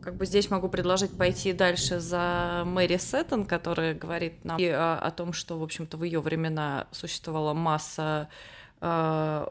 как 0.02 0.15
бы 0.15 0.26
здесь 0.26 0.50
могу 0.50 0.69
предложить 0.69 1.17
пойти 1.17 1.54
дальше 1.54 2.00
за 2.00 2.63
Мэри 2.65 2.98
Сеттон, 2.98 3.45
которая 3.45 3.93
говорит 3.95 4.45
нам 4.45 4.60
о, 4.62 5.00
о 5.00 5.12
том, 5.12 5.34
что, 5.34 5.58
в 5.60 5.63
общем-то, 5.63 5.98
в 5.98 6.04
ее 6.04 6.21
времена 6.21 6.88
существовала 6.91 7.54
масса 7.54 8.30
э, 8.82 9.48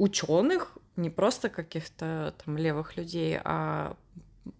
ученых, 0.00 0.78
не 0.96 1.10
просто 1.10 1.50
каких-то 1.50 2.34
там 2.44 2.56
левых 2.56 2.96
людей, 2.96 3.38
а 3.44 3.94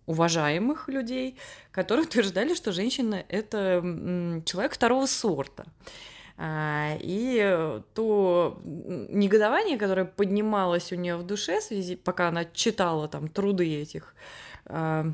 уважаемых 0.07 0.89
людей, 0.89 1.37
которые 1.73 2.07
утверждали, 2.07 2.55
что 2.55 2.73
женщина 2.73 3.25
это 3.29 3.81
человек 4.45 4.75
второго 4.75 5.07
сорта. 5.07 5.65
А, 6.43 6.97
и 6.99 7.83
то 7.93 8.59
негодование, 8.65 9.77
которое 9.77 10.07
поднималось 10.07 10.91
у 10.91 10.95
нее 10.97 11.19
в 11.19 11.23
душе, 11.23 11.61
в 11.61 11.65
связи, 11.65 11.97
пока 11.97 12.29
она 12.29 12.47
читала 12.47 13.09
там 13.09 13.29
труды 13.29 13.83
этих 13.83 14.15
а, 14.65 15.05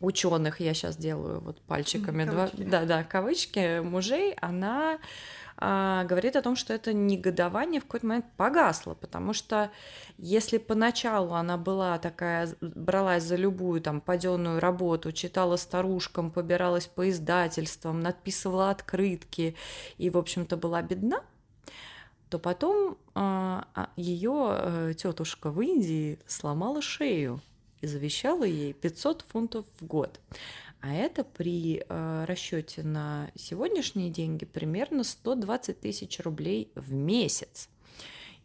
ученых, 0.00 0.58
я 0.58 0.74
сейчас 0.74 0.96
делаю 0.96 1.38
вот 1.38 1.60
пальчиками, 1.62 2.24
два, 2.24 2.50
да, 2.54 2.84
да, 2.84 3.04
кавычки, 3.04 3.82
мужей, 3.82 4.34
она 4.40 4.98
говорит 6.04 6.36
о 6.36 6.42
том, 6.42 6.56
что 6.56 6.72
это 6.72 6.92
негодование 6.92 7.80
в 7.80 7.84
какой-то 7.84 8.06
момент 8.06 8.26
погасло, 8.36 8.94
потому 8.94 9.32
что 9.32 9.70
если 10.18 10.58
поначалу 10.58 11.34
она 11.34 11.56
была 11.56 11.98
такая, 11.98 12.48
бралась 12.60 13.24
за 13.24 13.36
любую 13.36 13.80
там 13.80 14.00
паденную 14.00 14.60
работу, 14.60 15.12
читала 15.12 15.56
старушкам, 15.56 16.30
побиралась 16.30 16.86
по 16.86 17.08
издательствам, 17.08 18.00
надписывала 18.00 18.70
открытки 18.70 19.56
и, 19.98 20.10
в 20.10 20.18
общем-то, 20.18 20.56
была 20.56 20.82
бедна, 20.82 21.22
то 22.28 22.38
потом 22.38 22.96
а, 23.14 23.68
а 23.74 23.90
ее 23.96 24.56
э, 24.58 24.94
тетушка 24.96 25.50
в 25.50 25.60
Индии 25.60 26.18
сломала 26.26 26.80
шею 26.80 27.40
и 27.82 27.86
завещала 27.86 28.44
ей 28.44 28.72
500 28.72 29.26
фунтов 29.28 29.66
в 29.78 29.86
год. 29.86 30.18
А 30.82 30.92
это 30.92 31.22
при 31.22 31.84
э, 31.88 32.24
расчете 32.26 32.82
на 32.82 33.30
сегодняшние 33.36 34.10
деньги 34.10 34.44
примерно 34.44 35.04
120 35.04 35.80
тысяч 35.80 36.18
рублей 36.18 36.72
в 36.74 36.92
месяц. 36.92 37.68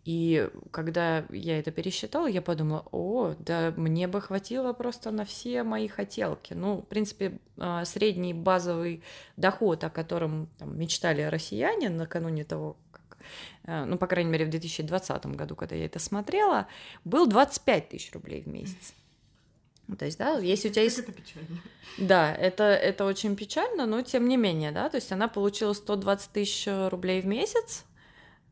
И 0.05 0.47
когда 0.69 1.25
я 1.31 1.57
это 1.57 1.71
пересчитала, 1.71 2.27
я 2.27 2.43
подумала, 2.43 2.85
о, 2.91 3.33
да 3.39 3.73
мне 3.75 4.07
бы 4.07 4.21
хватило 4.21 4.71
просто 4.71 5.09
на 5.09 5.25
все 5.25 5.63
мои 5.63 5.87
хотелки. 5.87 6.53
Ну, 6.53 6.77
в 6.77 6.85
принципе, 6.85 7.39
а, 7.57 7.83
средний 7.85 8.35
базовый 8.35 9.03
доход, 9.35 9.83
о 9.83 9.89
котором 9.89 10.47
там, 10.59 10.79
мечтали 10.79 11.23
россияне 11.23 11.89
накануне 11.89 12.43
того, 12.43 12.77
как, 12.91 13.17
э, 13.63 13.83
ну, 13.83 13.97
по 13.97 14.05
крайней 14.05 14.29
мере, 14.29 14.45
в 14.45 14.49
2020 14.49 15.25
году, 15.35 15.55
когда 15.55 15.75
я 15.75 15.85
это 15.85 15.97
смотрела, 15.97 16.67
был 17.03 17.25
25 17.25 17.89
тысяч 17.89 18.13
рублей 18.13 18.43
в 18.43 18.47
месяц. 18.47 18.93
То 19.95 20.05
есть, 20.05 20.17
да, 20.17 20.37
если 20.39 20.69
у 20.69 20.71
тебя 20.71 20.83
есть... 20.83 20.99
Это 20.99 21.11
печально. 21.11 21.61
Да, 21.97 22.33
это, 22.35 22.63
это 22.63 23.05
очень 23.05 23.35
печально, 23.35 23.85
но 23.85 24.01
тем 24.01 24.27
не 24.27 24.37
менее, 24.37 24.71
да, 24.71 24.89
то 24.89 24.97
есть 24.97 25.11
она 25.11 25.27
получила 25.27 25.73
120 25.73 26.31
тысяч 26.31 26.67
рублей 26.89 27.21
в 27.21 27.25
месяц, 27.25 27.85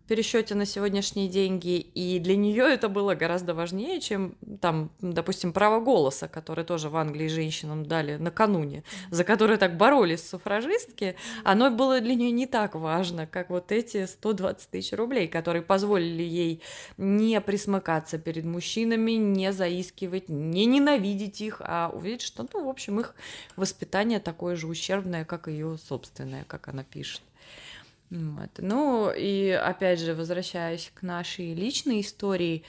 пересчете 0.08 0.56
на 0.56 0.66
сегодняшние 0.66 1.28
деньги, 1.28 1.80
и 1.80 2.20
для 2.20 2.36
нее 2.36 2.64
это 2.66 2.90
было 2.90 3.16
гораздо 3.16 3.54
важнее, 3.54 4.00
чем 4.00 4.36
там, 4.62 4.92
допустим, 5.00 5.54
право 5.54 5.80
голоса, 5.80 6.28
которое 6.28 6.64
тоже 6.64 6.90
в 6.90 6.96
Англии 6.96 7.28
женщинам 7.28 7.86
дали 7.86 8.18
накануне, 8.18 8.84
за 9.10 9.24
которое 9.24 9.58
так 9.58 9.78
боролись 9.78 10.28
суфражистки, 10.28 11.16
оно 11.44 11.72
было 11.72 12.02
для 12.02 12.16
нее 12.16 12.32
не 12.32 12.46
так 12.46 12.76
важно, 12.76 13.26
как 13.26 13.50
вот 13.50 13.72
эти 13.72 14.06
120 14.06 14.70
тысяч 14.70 14.94
рублей, 14.94 15.28
которые 15.28 15.62
позволили 15.62 16.24
ей 16.24 16.62
не 16.98 17.40
присмыкаться 17.42 18.18
перед 18.18 18.46
мужчинами, 18.46 19.12
не 19.12 19.52
заискивать, 19.52 20.30
не 20.30 20.66
ненавидеть 20.66 21.42
их, 21.42 21.62
а 21.62 21.90
увидеть, 21.94 22.22
что, 22.22 22.48
ну, 22.54 22.66
в 22.66 22.70
общем, 22.70 23.00
их 23.00 23.16
воспитание 23.56 24.20
такое 24.20 24.56
же 24.56 24.68
ущербное, 24.68 25.26
как 25.26 25.48
ее 25.48 25.78
собственное, 25.78 26.44
как 26.46 26.68
она 26.68 26.84
пишет. 26.84 27.22
Вот. 28.16 28.50
Ну, 28.58 29.12
и 29.12 29.50
опять 29.50 30.00
же, 30.00 30.14
возвращаясь 30.14 30.92
к 30.94 31.02
нашей 31.02 31.54
личной 31.54 32.02
истории, 32.02 32.64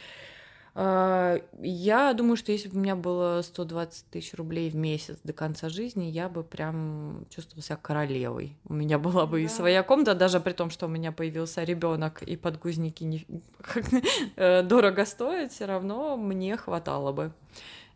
а, 0.78 1.40
я 1.62 2.12
думаю, 2.12 2.36
что 2.36 2.52
если 2.52 2.68
бы 2.68 2.76
у 2.76 2.80
меня 2.80 2.96
было 2.96 3.40
120 3.40 4.10
тысяч 4.10 4.34
рублей 4.34 4.68
в 4.68 4.74
месяц 4.74 5.16
до 5.24 5.32
конца 5.32 5.70
жизни, 5.70 6.04
я 6.04 6.28
бы 6.28 6.44
прям 6.44 7.24
чувствовала 7.30 7.62
себя 7.62 7.76
королевой. 7.76 8.58
У 8.68 8.74
меня 8.74 8.98
была 8.98 9.24
бы 9.24 9.38
да. 9.38 9.44
и 9.44 9.48
своя 9.48 9.82
комната, 9.82 10.14
даже 10.14 10.38
при 10.38 10.52
том, 10.52 10.68
что 10.68 10.84
у 10.84 10.90
меня 10.90 11.12
появился 11.12 11.64
ребенок 11.64 12.22
и 12.22 12.36
подгузники 12.36 13.04
не... 13.04 13.26
Э, 14.36 14.62
дорого 14.62 15.06
стоят, 15.06 15.52
все 15.52 15.64
равно 15.64 16.16
мне 16.16 16.56
хватало 16.58 17.12
бы 17.12 17.32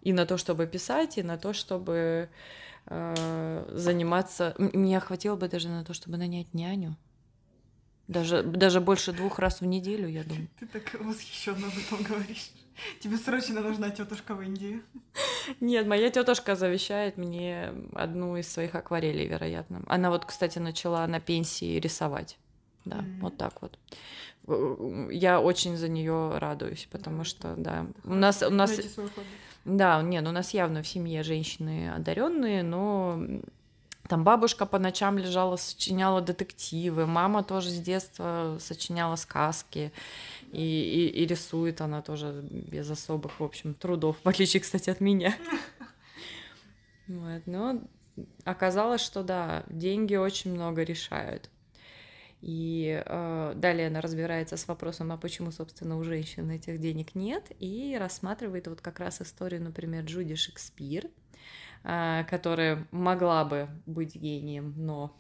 и 0.01 0.13
на 0.13 0.25
то, 0.25 0.39
чтобы 0.39 0.67
писать, 0.67 1.19
и 1.19 1.23
на 1.23 1.37
то, 1.37 1.53
чтобы 1.53 2.31
э, 2.87 3.65
заниматься. 3.73 4.55
Мне 4.57 5.01
хватило 5.01 5.37
бы 5.37 5.49
даже 5.49 5.69
на 5.69 5.85
то, 5.85 5.93
чтобы 5.93 6.17
нанять 6.17 6.55
няню. 6.55 6.97
Даже, 8.11 8.43
даже 8.43 8.81
больше 8.81 9.13
двух 9.13 9.39
раз 9.39 9.61
в 9.61 9.67
неделю, 9.67 10.09
я 10.09 10.25
думаю. 10.25 10.49
Ты 10.59 10.67
так 10.67 11.01
восхищенно 11.01 11.69
об 11.69 11.73
этом 11.79 12.03
говоришь. 12.03 12.51
Тебе 12.99 13.17
срочно 13.17 13.61
нужна 13.61 13.91
тетушка 13.91 14.35
в 14.35 14.43
Индии. 14.43 14.83
Нет, 15.61 15.87
моя 15.87 16.11
тетушка 16.11 16.57
завещает 16.57 17.17
мне 17.17 17.73
одну 17.95 18.37
из 18.37 18.51
своих 18.51 18.75
акварелей, 18.75 19.29
вероятно. 19.29 19.83
Она 19.87 20.11
вот, 20.11 20.25
кстати, 20.25 20.59
начала 20.59 21.07
на 21.07 21.21
пенсии 21.21 21.79
рисовать. 21.79 22.37
Да, 22.85 22.97
mm-hmm. 22.97 23.21
вот 23.21 23.37
так 23.37 23.63
вот. 23.63 23.79
Я 25.13 25.41
очень 25.41 25.77
за 25.77 25.89
нее 25.89 26.37
радуюсь, 26.39 26.89
потому 26.91 27.23
что, 27.23 27.55
да, 27.57 27.87
у 28.03 28.15
нас, 28.15 28.43
у 28.43 28.51
нас, 28.51 28.77
да, 29.65 30.03
нет, 30.03 30.27
у 30.27 30.33
нас 30.33 30.53
явно 30.53 30.83
в 30.83 30.89
семье 30.89 31.23
женщины 31.23 31.93
одаренные, 31.95 32.65
но 32.65 33.23
там 34.11 34.25
бабушка 34.25 34.67
по 34.67 34.81
ночам 34.81 35.19
лежала, 35.19 35.55
сочиняла 35.55 36.21
детективы, 36.21 37.07
мама 37.07 37.45
тоже 37.45 37.71
с 37.71 37.79
детства 37.79 38.57
сочиняла 38.59 39.15
сказки, 39.15 39.93
и, 40.51 40.61
и, 40.61 41.23
и 41.23 41.27
рисует 41.27 41.81
она 41.81 42.03
тоже 42.03 42.43
без 42.51 42.91
особых, 42.91 43.39
в 43.39 43.45
общем, 43.45 43.73
трудов, 43.73 44.17
в 44.25 44.29
отличие, 44.29 44.61
кстати, 44.61 44.91
от 44.91 45.01
меня. 45.01 45.35
Вот, 47.07 47.43
но 47.47 47.83
оказалось, 48.45 49.01
что 49.01 49.25
да, 49.25 49.65
деньги 49.69 50.15
очень 50.15 50.53
много 50.53 50.85
решают. 50.85 51.51
И 52.41 53.03
э, 53.05 53.53
далее 53.57 53.89
она 53.89 54.01
разбирается 54.01 54.57
с 54.57 54.69
вопросом, 54.69 55.11
а 55.11 55.17
почему, 55.17 55.51
собственно, 55.51 55.99
у 55.99 56.05
женщин 56.05 56.49
этих 56.51 56.79
денег 56.79 57.17
нет, 57.17 57.51
и 57.59 57.97
рассматривает 57.99 58.69
вот 58.69 58.81
как 58.81 59.01
раз 59.01 59.21
историю, 59.21 59.61
например, 59.61 60.05
Джуди 60.05 60.37
Шекспир, 60.37 61.09
которая 61.83 62.87
могла 62.91 63.45
бы 63.45 63.69
быть 63.87 64.15
гением, 64.15 64.75
но 64.77 65.17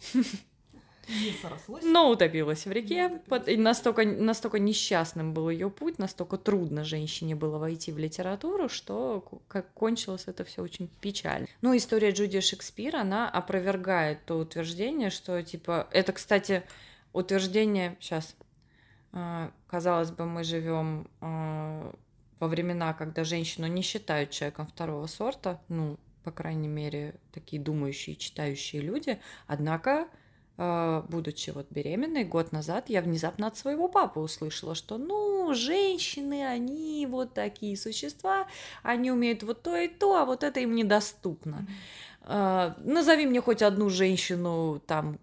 но 1.82 2.10
утопилась 2.10 2.66
в 2.66 2.72
реке. 2.72 3.06
Утопилась. 3.06 3.48
И 3.48 3.56
настолько, 3.56 4.04
настолько 4.04 4.58
несчастным 4.58 5.34
был 5.34 5.50
ее 5.50 5.70
путь, 5.70 5.98
настолько 5.98 6.36
трудно 6.36 6.84
женщине 6.84 7.34
было 7.34 7.58
войти 7.58 7.92
в 7.92 7.98
литературу, 7.98 8.68
что 8.68 9.24
как 9.48 9.72
кончилось 9.72 10.24
это 10.26 10.44
все 10.44 10.62
очень 10.62 10.88
печально. 11.00 11.46
Ну, 11.62 11.76
история 11.76 12.10
Джуди 12.10 12.40
Шекспира, 12.40 13.00
она 13.00 13.28
опровергает 13.28 14.24
то 14.24 14.36
утверждение, 14.36 15.10
что 15.10 15.42
типа 15.42 15.88
это, 15.90 16.12
кстати, 16.12 16.62
утверждение 17.12 17.96
сейчас. 18.00 18.36
А, 19.12 19.50
казалось 19.66 20.12
бы, 20.12 20.24
мы 20.24 20.44
живем 20.44 21.08
а, 21.20 21.92
во 22.38 22.46
времена, 22.46 22.94
когда 22.94 23.24
женщину 23.24 23.66
не 23.66 23.82
считают 23.82 24.30
человеком 24.30 24.68
второго 24.68 25.08
сорта, 25.08 25.60
ну, 25.68 25.98
по 26.24 26.30
крайней 26.30 26.68
мере, 26.68 27.14
такие 27.33 27.61
думающие, 27.61 28.16
читающие 28.16 28.83
люди. 28.83 29.20
Однако, 29.46 30.09
э, 30.56 31.02
будучи 31.09 31.50
вот 31.50 31.66
беременной 31.70 32.24
год 32.24 32.52
назад, 32.52 32.88
я 32.88 33.02
внезапно 33.02 33.46
от 33.46 33.56
своего 33.56 33.88
папы 33.88 34.20
услышала, 34.20 34.74
что, 34.74 34.98
ну, 34.98 35.52
женщины, 35.54 36.46
они 36.46 37.06
вот 37.11 37.35
такие 37.35 37.76
существа, 37.76 38.46
они 38.83 39.11
умеют 39.11 39.42
вот 39.42 39.62
то 39.62 39.76
и 39.76 39.88
то, 39.88 40.16
а 40.16 40.24
вот 40.24 40.44
это 40.44 40.61
им 40.61 40.74
недоступно. 40.74 41.66
Mm-hmm. 42.26 42.74
Назови 42.85 43.26
мне 43.26 43.40
хоть 43.40 43.62
одну 43.62 43.88
женщину 43.88 44.80
там 44.87 45.18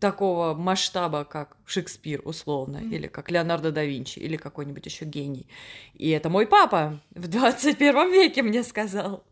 такого 0.00 0.54
масштаба, 0.54 1.24
как 1.24 1.56
Шекспир, 1.66 2.22
условно, 2.24 2.78
mm-hmm. 2.78 2.94
или 2.94 3.06
как 3.08 3.30
Леонардо 3.30 3.72
да 3.72 3.84
Винчи, 3.84 4.18
или 4.18 4.36
какой-нибудь 4.36 4.86
еще 4.86 5.04
гений. 5.04 5.46
И 5.94 6.10
это 6.10 6.30
мой 6.30 6.46
папа 6.46 7.00
в 7.10 7.28
21 7.28 8.12
веке 8.12 8.42
мне 8.42 8.62
сказал. 8.62 9.24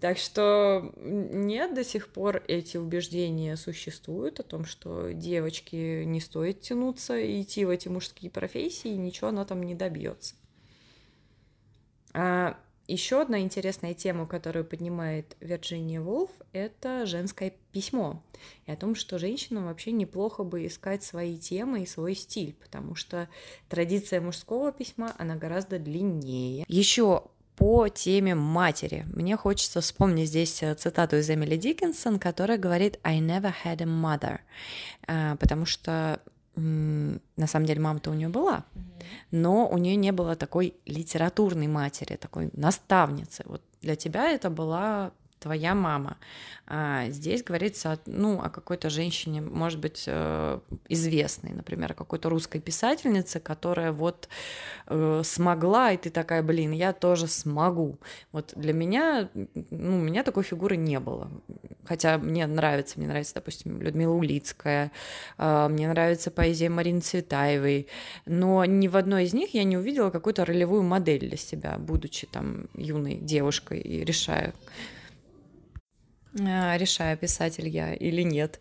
Так 0.00 0.18
что 0.18 0.92
нет, 0.96 1.74
до 1.74 1.84
сих 1.84 2.08
пор 2.08 2.42
эти 2.48 2.76
убеждения 2.76 3.56
существуют 3.56 4.40
о 4.40 4.42
том, 4.44 4.64
что 4.64 5.12
девочки 5.12 6.04
не 6.04 6.20
стоит 6.20 6.60
тянуться 6.60 7.18
и 7.18 7.42
идти 7.42 7.64
в 7.64 7.70
эти 7.70 7.88
мужские 7.88 8.30
профессии, 8.30 8.90
и 8.90 8.96
ничего 8.96 9.28
она 9.28 9.44
там 9.44 9.62
не 9.62 9.74
добьется. 9.74 10.34
А 12.12 12.58
еще 12.88 13.20
одна 13.20 13.40
интересная 13.40 13.92
тема, 13.92 14.26
которую 14.26 14.64
поднимает 14.64 15.36
Вирджиния 15.40 16.00
Волф, 16.00 16.30
это 16.52 17.04
женское 17.04 17.52
письмо. 17.70 18.22
И 18.66 18.72
о 18.72 18.76
том, 18.76 18.94
что 18.94 19.18
женщинам 19.18 19.66
вообще 19.66 19.92
неплохо 19.92 20.42
бы 20.42 20.66
искать 20.66 21.02
свои 21.02 21.36
темы 21.36 21.82
и 21.82 21.86
свой 21.86 22.14
стиль, 22.14 22.54
потому 22.54 22.94
что 22.94 23.28
традиция 23.68 24.22
мужского 24.22 24.72
письма, 24.72 25.14
она 25.18 25.36
гораздо 25.36 25.78
длиннее. 25.78 26.64
Еще 26.66 27.24
по 27.58 27.88
теме 27.88 28.36
матери. 28.36 29.04
Мне 29.12 29.36
хочется 29.36 29.80
вспомнить 29.80 30.28
здесь 30.28 30.62
э, 30.62 30.74
цитату 30.74 31.16
из 31.16 31.28
Эмили 31.28 31.56
Диккенсон, 31.56 32.20
которая 32.20 32.56
говорит 32.56 33.00
«I 33.02 33.18
never 33.18 33.52
had 33.64 33.82
a 33.82 33.86
mother», 33.86 34.38
э, 35.08 35.36
потому 35.40 35.66
что 35.66 36.20
на 36.56 37.46
самом 37.46 37.66
деле 37.66 37.80
мама-то 37.80 38.10
у 38.10 38.14
нее 38.14 38.28
была, 38.28 38.64
но 39.30 39.68
у 39.68 39.78
нее 39.78 39.94
не 39.94 40.10
было 40.10 40.34
такой 40.34 40.74
литературной 40.86 41.68
матери, 41.68 42.16
такой 42.16 42.50
наставницы. 42.52 43.44
Вот 43.46 43.62
для 43.80 43.94
тебя 43.94 44.30
это 44.32 44.50
была 44.50 45.12
твоя 45.38 45.74
мама. 45.74 46.16
А 46.70 47.08
здесь 47.08 47.42
говорится 47.42 47.98
ну, 48.04 48.40
о 48.42 48.50
какой-то 48.50 48.90
женщине, 48.90 49.40
может 49.40 49.80
быть, 49.80 50.04
э, 50.06 50.60
известной, 50.88 51.52
например, 51.52 51.92
о 51.92 51.94
какой-то 51.94 52.28
русской 52.28 52.60
писательнице, 52.60 53.40
которая 53.40 53.90
вот 53.90 54.28
э, 54.86 55.22
смогла, 55.24 55.92
и 55.92 55.96
ты 55.96 56.10
такая, 56.10 56.42
блин, 56.42 56.72
я 56.72 56.92
тоже 56.92 57.26
смогу. 57.26 57.98
Вот 58.32 58.52
для 58.54 58.74
меня, 58.74 59.30
ну, 59.34 59.96
у 59.96 60.00
меня 60.00 60.22
такой 60.24 60.42
фигуры 60.42 60.76
не 60.76 61.00
было. 61.00 61.30
Хотя 61.86 62.18
мне 62.18 62.46
нравится, 62.46 62.98
мне 62.98 63.08
нравится, 63.08 63.36
допустим, 63.36 63.80
Людмила 63.80 64.12
Улицкая, 64.12 64.92
э, 65.38 65.68
мне 65.70 65.88
нравится 65.88 66.30
поэзия 66.30 66.68
Марины 66.68 67.00
Цветаевой, 67.00 67.86
но 68.26 68.62
ни 68.66 68.88
в 68.88 68.96
одной 68.96 69.24
из 69.24 69.32
них 69.32 69.54
я 69.54 69.64
не 69.64 69.78
увидела 69.78 70.10
какую-то 70.10 70.44
ролевую 70.44 70.82
модель 70.82 71.20
для 71.20 71.38
себя, 71.38 71.78
будучи 71.78 72.26
там 72.26 72.66
юной 72.74 73.14
девушкой 73.16 73.80
и 73.80 74.04
решая, 74.04 74.52
решаю, 76.38 77.16
писатель 77.16 77.68
я 77.68 77.94
или 77.94 78.22
нет. 78.22 78.60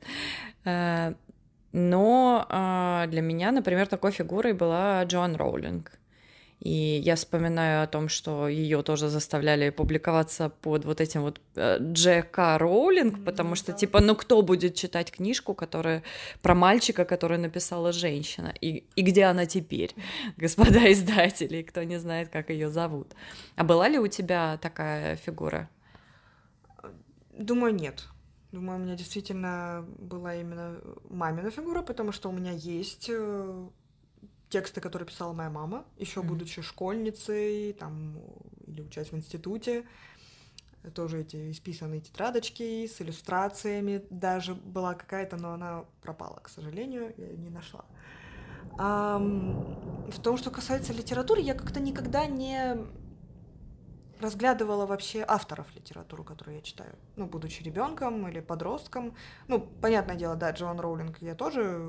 Э, 0.66 1.14
но 1.72 2.46
э, 2.50 3.08
для 3.10 3.22
меня, 3.22 3.52
например, 3.52 3.88
такой 3.88 4.12
фигурой 4.12 4.54
была 4.54 5.04
Джоан 5.04 5.36
Роулинг. 5.36 5.92
И 6.60 7.02
я 7.06 7.16
вспоминаю 7.16 7.84
о 7.84 7.88
том, 7.88 8.10
что 8.10 8.48
ее 8.48 8.82
тоже 8.82 9.10
заставляли 9.10 9.70
публиковаться 9.70 10.50
под 10.50 10.86
вот 10.86 11.02
этим 11.02 11.22
вот 11.22 11.40
э, 11.56 11.78
Джека 11.80 12.58
Роулинг, 12.58 13.24
потому 13.24 13.54
что, 13.54 13.74
типа, 13.74 14.02
ну 14.02 14.16
кто 14.16 14.42
будет 14.42 14.74
читать 14.74 15.12
книжку, 15.12 15.54
которая 15.54 16.02
про 16.42 16.56
мальчика, 16.56 17.06
которую 17.06 17.40
написала 17.42 17.92
женщина, 17.92 18.54
и, 18.60 18.84
и 18.96 19.02
где 19.04 19.26
она 19.26 19.46
теперь, 19.46 19.94
господа 20.38 20.92
издатели, 20.92 21.62
кто 21.62 21.84
не 21.84 22.00
знает, 22.00 22.30
как 22.30 22.50
ее 22.50 22.70
зовут. 22.70 23.14
А 23.56 23.64
была 23.64 23.88
ли 23.88 24.00
у 24.00 24.08
тебя 24.08 24.58
такая 24.60 25.16
фигура? 25.16 25.70
Думаю, 27.38 27.74
нет. 27.76 28.08
Думаю, 28.52 28.80
у 28.80 28.84
меня 28.84 28.96
действительно 28.96 29.86
была 30.00 30.36
именно 30.36 30.80
мамина 31.10 31.52
фигура, 31.52 31.82
потому 31.82 32.12
что 32.12 32.30
у 32.30 32.32
меня 32.32 32.52
есть 32.52 33.08
э, 33.10 33.68
тексты, 34.50 34.82
которые 34.82 35.08
писала 35.08 35.34
моя 35.34 35.50
мама, 35.50 35.86
еще 35.98 36.22
mm-hmm. 36.22 36.28
будучи 36.28 36.62
школьницей, 36.62 37.74
там, 37.74 38.18
или 38.66 38.82
учась 38.82 39.12
в 39.12 39.16
институте. 39.16 39.86
Тоже 40.96 41.22
эти 41.22 41.52
исписанные 41.52 42.02
тетрадочки 42.02 42.88
с 42.88 43.02
иллюстрациями. 43.02 44.04
Даже 44.10 44.56
была 44.56 44.96
какая-то, 44.96 45.36
но 45.36 45.54
она 45.54 45.86
пропала, 46.02 46.40
к 46.42 46.50
сожалению, 46.50 47.14
я 47.18 47.28
не 47.28 47.50
нашла. 47.50 47.86
А, 48.80 49.20
в 49.20 50.20
том, 50.22 50.38
что 50.38 50.50
касается 50.50 50.94
литературы, 50.94 51.42
я 51.42 51.54
как-то 51.54 51.80
никогда 51.80 52.26
не 52.26 52.78
разглядывала 54.20 54.86
вообще 54.86 55.24
авторов 55.28 55.68
литературы, 55.76 56.24
которую 56.24 56.58
я 56.58 56.62
читаю. 56.62 56.96
Ну, 57.16 57.26
будучи 57.26 57.64
ребенком 57.64 58.28
или 58.28 58.40
подростком. 58.40 59.16
Ну, 59.48 59.60
понятное 59.60 60.16
дело, 60.16 60.36
да, 60.36 60.52
Джоан 60.52 60.80
Роулинг 60.80 61.22
я 61.22 61.36
тоже 61.36 61.80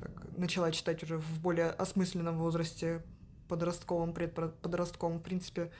так, 0.00 0.38
начала 0.38 0.70
читать 0.72 1.02
уже 1.02 1.18
в 1.18 1.40
более 1.40 1.70
осмысленном 1.70 2.38
возрасте, 2.38 3.02
подростковом, 3.48 4.14
предподростковом, 4.14 5.18
в 5.18 5.22
принципе, 5.22 5.70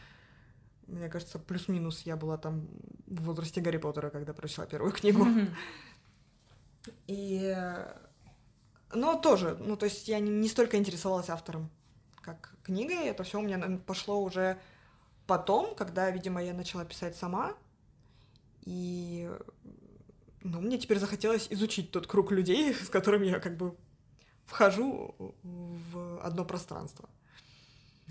мне 0.87 1.09
кажется, 1.09 1.39
плюс-минус 1.39 2.03
я 2.03 2.17
была 2.17 2.37
там 2.37 2.69
в 3.07 3.23
возрасте 3.23 3.61
Гарри 3.61 3.79
Поттера, 3.79 4.11
когда 4.11 4.33
прочла 4.33 4.67
первую 4.67 4.93
книгу. 4.93 5.27
И... 7.07 7.57
Но 8.95 9.19
тоже, 9.19 9.57
ну, 9.59 9.77
то 9.77 9.87
есть 9.87 10.09
я 10.09 10.19
не, 10.19 10.31
не 10.31 10.49
столько 10.49 10.77
интересовалась 10.77 11.31
автором, 11.31 11.71
как 12.21 12.55
книгой. 12.63 13.07
Это 13.07 13.23
все 13.23 13.39
у 13.39 13.43
меня 13.43 13.79
пошло 13.87 14.21
уже 14.23 14.59
потом, 15.33 15.75
когда, 15.75 16.11
видимо, 16.11 16.43
я 16.45 16.53
начала 16.53 16.85
писать 16.85 17.17
сама. 17.17 17.55
И 18.67 19.31
ну, 20.43 20.61
мне 20.61 20.77
теперь 20.77 20.99
захотелось 20.99 21.47
изучить 21.49 21.91
тот 21.91 22.07
круг 22.07 22.33
людей, 22.33 22.75
с 22.87 22.91
которыми 22.91 23.29
я 23.29 23.41
как 23.41 23.57
бы 23.57 23.75
вхожу 24.45 25.15
в 25.43 26.21
одно 26.23 26.45
пространство. 26.45 27.09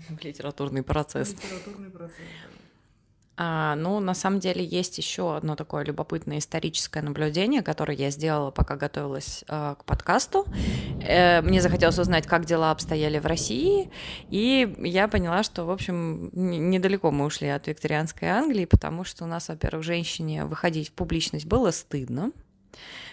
В 0.08 0.20
литературный 0.24 0.82
процесс. 0.82 1.30
Литературный 1.32 1.90
процесс, 1.90 2.26
А, 3.44 3.74
ну, 3.74 3.98
на 3.98 4.14
самом 4.14 4.38
деле 4.38 4.64
есть 4.64 4.98
еще 4.98 5.36
одно 5.36 5.56
такое 5.56 5.84
любопытное 5.84 6.38
историческое 6.38 7.02
наблюдение, 7.02 7.60
которое 7.62 7.96
я 7.96 8.10
сделала, 8.10 8.52
пока 8.52 8.76
готовилась 8.76 9.44
э, 9.48 9.74
к 9.76 9.84
подкасту. 9.84 10.46
Э, 11.04 11.42
мне 11.42 11.60
захотелось 11.60 11.98
узнать, 11.98 12.24
как 12.28 12.44
дела 12.44 12.70
обстояли 12.70 13.18
в 13.18 13.26
России, 13.26 13.90
и 14.30 14.72
я 14.78 15.08
поняла, 15.08 15.42
что, 15.42 15.64
в 15.64 15.72
общем, 15.72 16.30
недалеко 16.32 17.10
мы 17.10 17.24
ушли 17.24 17.48
от 17.48 17.66
викторианской 17.66 18.28
Англии, 18.28 18.64
потому 18.64 19.02
что 19.02 19.24
у 19.24 19.26
нас, 19.26 19.48
во-первых, 19.48 19.84
женщине 19.84 20.44
выходить 20.44 20.90
в 20.90 20.92
публичность 20.92 21.46
было 21.46 21.72
стыдно 21.72 22.30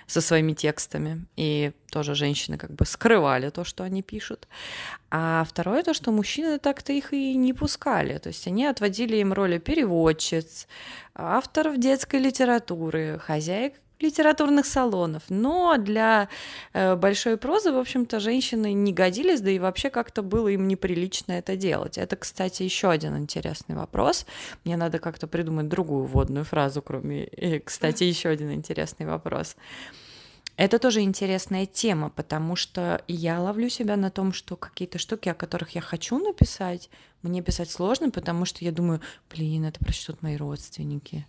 со 0.08 0.22
своими 0.22 0.54
текстами, 0.54 1.26
и 1.36 1.72
тоже 1.92 2.16
женщины 2.16 2.58
как 2.58 2.72
бы 2.72 2.86
скрывали 2.86 3.50
то, 3.50 3.64
что 3.64 3.84
они 3.84 4.02
пишут. 4.02 4.48
А 5.12 5.46
второе 5.48 5.84
то, 5.84 5.94
что 5.94 6.12
мужчины 6.12 6.60
так-то 6.60 6.94
их 6.94 7.14
и 7.14 7.36
не 7.36 7.54
пускали, 7.54 8.18
то 8.18 8.28
есть 8.30 8.48
они 8.48 8.66
отводили 8.66 9.18
им 9.18 9.34
роли 9.34 9.58
переводчиц, 9.58 10.68
авторов 11.14 11.80
детской 11.80 12.20
литературы, 12.20 13.20
хозяек 13.20 13.74
литературных 14.00 14.66
салонов. 14.66 15.24
Но 15.30 15.78
для 15.78 16.30
э, 16.74 16.96
большой 16.96 17.38
прозы, 17.38 17.72
в 17.72 17.78
общем-то, 17.78 18.20
женщины 18.20 18.74
не 18.74 18.94
годились, 18.94 19.42
да 19.42 19.52
и 19.52 19.60
вообще 19.60 19.90
как-то 19.90 20.22
было 20.22 20.48
им 20.48 20.68
неприлично 20.68 21.34
это 21.34 21.56
делать. 21.56 21.98
Это, 21.98 22.16
кстати, 22.16 22.64
еще 22.64 22.90
один 22.90 23.18
интересный 23.18 23.76
вопрос. 23.76 24.26
Мне 24.64 24.78
надо 24.78 25.00
как-то 25.00 25.28
придумать 25.28 25.68
другую 25.68 26.06
вводную 26.06 26.46
фразу, 26.46 26.82
кроме, 26.82 27.26
и, 27.26 27.60
кстати, 27.60 28.04
еще 28.04 28.30
один 28.30 28.52
интересный 28.54 29.06
вопрос. 29.06 29.56
Это 30.60 30.78
тоже 30.78 31.00
интересная 31.00 31.66
тема, 31.66 32.10
потому 32.10 32.58
что 32.58 33.02
я 33.08 33.40
ловлю 33.40 33.70
себя 33.70 33.96
на 33.96 34.12
том, 34.12 34.34
что 34.34 34.58
какие-то 34.58 34.98
штуки, 34.98 35.30
о 35.30 35.34
которых 35.34 35.70
я 35.76 35.80
хочу 35.80 36.20
написать, 36.20 36.90
мне 37.22 37.42
писать 37.42 37.72
сложно, 37.72 38.12
потому 38.12 38.44
что 38.44 38.66
я 38.66 38.74
думаю, 38.74 39.00
блин, 39.30 39.64
это 39.64 39.80
прочтут 39.80 40.22
мои 40.22 40.36
родственники. 40.36 41.26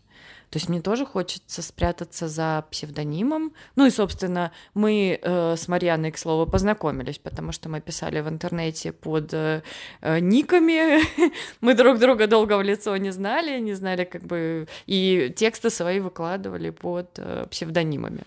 То 0.50 0.58
есть 0.58 0.68
мне 0.68 0.80
тоже 0.80 1.06
хочется 1.06 1.62
спрятаться 1.62 2.28
за 2.28 2.64
псевдонимом. 2.70 3.52
Ну 3.76 3.86
и, 3.86 3.90
собственно, 3.90 4.50
мы 4.74 5.18
э, 5.22 5.56
с 5.56 5.68
Марьяной, 5.68 6.10
к 6.10 6.18
слову, 6.18 6.50
познакомились, 6.50 7.18
потому 7.18 7.52
что 7.52 7.68
мы 7.68 7.80
писали 7.80 8.20
в 8.20 8.28
интернете 8.28 8.92
под 8.92 9.32
э, 9.32 9.62
э, 10.00 10.18
никами. 10.18 11.00
мы 11.60 11.74
друг 11.74 11.98
друга 12.00 12.26
долго 12.26 12.58
в 12.58 12.62
лицо 12.62 12.96
не 12.96 13.12
знали, 13.12 13.60
не 13.60 13.74
знали 13.74 14.04
как 14.04 14.22
бы... 14.22 14.66
И 14.86 15.32
тексты 15.36 15.70
свои 15.70 16.00
выкладывали 16.00 16.70
под 16.70 17.18
э, 17.18 17.46
псевдонимами. 17.48 18.24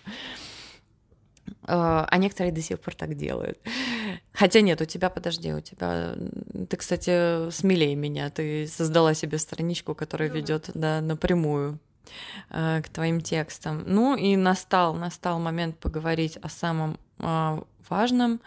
А, 1.66 2.06
а 2.10 2.18
некоторые 2.18 2.52
до 2.52 2.60
сих 2.60 2.80
пор 2.80 2.94
так 2.94 3.14
делают. 3.14 3.58
Хотя 4.32 4.60
нет, 4.60 4.80
у 4.80 4.84
тебя, 4.84 5.10
подожди, 5.10 5.52
у 5.52 5.60
тебя... 5.60 6.14
Ты, 6.68 6.76
кстати, 6.76 7.50
смелее 7.50 7.94
меня. 7.94 8.30
Ты 8.30 8.66
создала 8.66 9.14
себе 9.14 9.38
страничку, 9.38 9.94
которая 9.94 10.28
ведет 10.28 10.70
да, 10.74 11.00
напрямую 11.00 11.78
э, 12.50 12.82
к 12.82 12.88
твоим 12.88 13.20
текстам. 13.20 13.84
Ну 13.86 14.16
и 14.16 14.36
настал, 14.36 14.94
настал 14.94 15.38
момент 15.38 15.78
поговорить 15.78 16.36
о 16.38 16.48
самом 16.48 16.98
э, 17.18 17.60
важном. 17.88 18.40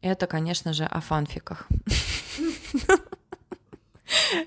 Это, 0.00 0.26
конечно 0.26 0.72
же, 0.72 0.84
о 0.84 1.00
фанфиках. 1.00 1.68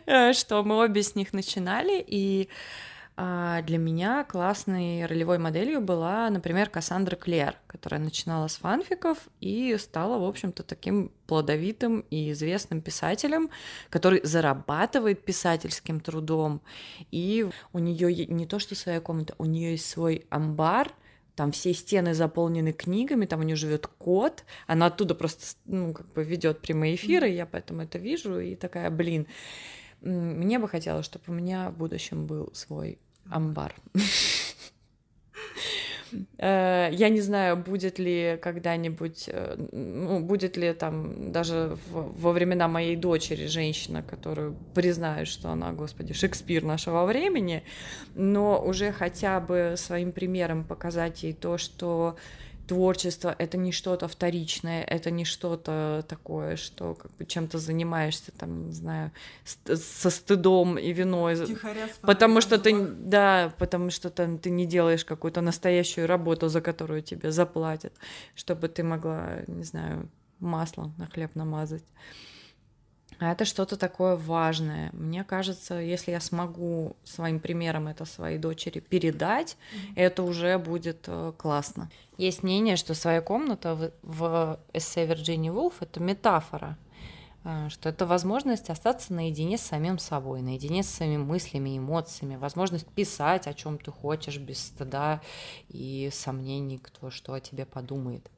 Э, 0.06 0.32
что 0.32 0.64
мы 0.64 0.78
обе 0.78 1.04
с 1.04 1.16
них 1.16 1.34
начинали, 1.34 2.02
и 2.08 2.48
а 2.48 2.89
для 3.20 3.78
меня 3.78 4.24
классной 4.24 5.06
ролевой 5.06 5.40
моделью 5.40 5.82
была, 5.82 6.30
например, 6.30 6.70
Кассандра 6.70 7.18
Клер, 7.18 7.56
которая 7.68 8.00
начинала 8.00 8.48
с 8.48 8.56
фанфиков 8.56 9.18
и 9.42 9.76
стала, 9.78 10.18
в 10.20 10.24
общем-то, 10.24 10.64
таким 10.64 11.12
плодовитым 11.28 12.06
и 12.10 12.32
известным 12.32 12.82
писателем, 12.82 13.50
который 13.90 14.22
зарабатывает 14.24 15.26
писательским 15.26 16.00
трудом. 16.00 16.62
И 17.12 17.46
у 17.74 17.80
нее 17.80 18.26
не 18.28 18.46
то, 18.46 18.58
что 18.58 18.76
своя 18.76 19.02
комната, 19.02 19.36
у 19.38 19.44
нее 19.44 19.72
есть 19.72 19.90
свой 19.90 20.26
амбар, 20.30 20.94
там 21.36 21.52
все 21.52 21.74
стены 21.74 22.14
заполнены 22.14 22.72
книгами, 22.72 23.26
там 23.26 23.42
у 23.42 23.44
нее 23.44 23.58
живет 23.58 23.88
кот, 23.88 24.46
она 24.66 24.86
оттуда 24.86 25.14
просто, 25.14 25.58
ну, 25.66 25.94
как 25.94 26.12
бы 26.14 26.24
ведет 26.24 26.62
прямые 26.62 26.96
эфиры, 26.96 27.28
я 27.28 27.46
поэтому 27.46 27.82
это 27.82 27.98
вижу, 27.98 28.40
и 28.40 28.56
такая, 28.56 28.90
блин, 28.90 29.28
мне 30.02 30.58
бы 30.58 30.70
хотелось, 30.70 31.06
чтобы 31.06 31.26
у 31.28 31.34
меня 31.34 31.70
в 31.72 31.78
будущем 31.78 32.26
был 32.26 32.50
свой 32.54 32.98
амбар. 33.30 33.74
Э, 36.38 36.90
я 36.92 37.10
не 37.10 37.22
знаю, 37.22 37.58
будет 37.58 38.00
ли 38.00 38.38
когда-нибудь, 38.42 39.30
э, 39.32 39.56
ну, 39.72 40.20
будет 40.20 40.58
ли 40.58 40.74
там 40.74 41.32
даже 41.32 41.78
во 41.90 42.32
времена 42.32 42.68
моей 42.68 42.96
дочери 42.96 43.48
женщина, 43.48 44.02
которую 44.02 44.56
признают, 44.74 45.28
что 45.28 45.50
она, 45.50 45.72
господи, 45.72 46.14
Шекспир 46.14 46.64
нашего 46.64 47.06
времени, 47.06 47.64
но 48.16 48.60
уже 48.60 48.92
хотя 48.92 49.40
бы 49.40 49.76
своим 49.78 50.12
примером 50.12 50.64
показать 50.64 51.24
ей 51.24 51.34
то, 51.34 51.58
что 51.58 52.16
творчество 52.70 53.36
это 53.40 53.58
не 53.58 53.72
что-то 53.72 54.08
вторичное, 54.08 54.84
это 54.84 55.10
не 55.10 55.26
что-то 55.26 56.06
такое, 56.08 56.56
что 56.56 56.94
как 56.94 57.12
бы 57.18 57.26
чем-то 57.26 57.58
занимаешься, 57.58 58.32
там, 58.32 58.68
не 58.68 58.74
знаю, 58.74 59.12
со 59.66 60.10
стыдом 60.12 60.78
и 60.78 60.94
виной. 60.94 61.36
Потому 62.02 62.42
что 62.42 62.60
ты, 62.60 62.80
да, 62.80 63.52
потому 63.58 63.90
что 63.90 64.10
там 64.12 64.38
ты 64.38 64.52
не 64.52 64.68
делаешь 64.68 65.04
какую-то 65.04 65.42
настоящую 65.42 66.08
работу, 66.08 66.48
за 66.48 66.62
которую 66.62 67.02
тебе 67.02 67.32
заплатят, 67.32 67.94
чтобы 68.36 68.68
ты 68.68 68.84
могла, 68.84 69.40
не 69.48 69.64
знаю, 69.64 70.08
масло 70.40 70.94
на 70.98 71.08
хлеб 71.08 71.36
намазать. 71.36 71.84
А 73.20 73.34
это 73.34 73.44
что-то 73.44 73.76
такое 73.76 74.16
важное. 74.16 74.90
Мне 74.94 75.26
кажется, 75.26 75.76
если 75.76 76.12
я 76.12 76.22
смогу 76.22 76.96
своим 77.04 77.42
примером 77.42 77.88
это 77.88 78.06
своей 78.06 78.38
дочери 78.38 78.80
передать, 78.80 79.58
mm-hmm. 79.58 79.94
это 79.98 80.24
уже 80.24 80.58
будет 80.58 81.04
э, 81.08 81.34
классно. 81.38 81.92
Есть 82.18 82.44
мнение, 82.44 82.78
что 82.78 82.94
своя 82.94 83.22
комната 83.22 83.92
в, 84.02 84.60
эссе 84.72 85.06
Вирджинии 85.06 85.50
Вулф 85.50 85.82
это 85.82 86.00
метафора, 86.00 86.78
э, 87.44 87.68
что 87.68 87.90
это 87.90 88.06
возможность 88.06 88.70
остаться 88.70 89.14
наедине 89.14 89.58
с 89.58 89.62
самим 89.62 90.00
собой, 90.00 90.42
наедине 90.42 90.82
с 90.82 90.90
своими 90.90 91.18
мыслями, 91.18 91.78
эмоциями, 91.78 92.38
возможность 92.38 92.88
писать, 92.88 93.48
о 93.48 93.54
чем 93.54 93.80
ты 93.80 93.92
хочешь, 93.92 94.38
без 94.38 94.60
стыда 94.60 95.20
и 95.68 96.10
сомнений, 96.14 96.78
кто 96.78 97.10
что 97.10 97.34
о 97.34 97.42
тебе 97.42 97.66
подумает. 97.66 98.32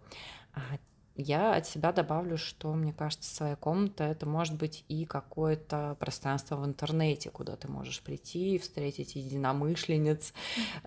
Я 1.22 1.56
от 1.56 1.68
себя 1.68 1.92
добавлю, 1.92 2.38
что, 2.38 2.74
мне 2.74 2.94
кажется, 2.94 3.34
своя 3.34 3.56
комната 3.56 4.04
это 4.04 4.26
может 4.26 4.56
быть 4.56 4.84
и 4.88 5.06
какое-то 5.06 5.96
пространство 6.00 6.56
в 6.56 6.66
интернете, 6.66 7.30
куда 7.30 7.56
ты 7.56 7.68
можешь 7.68 8.02
прийти, 8.02 8.58
встретить 8.58 9.16
единомышленниц, 9.16 10.34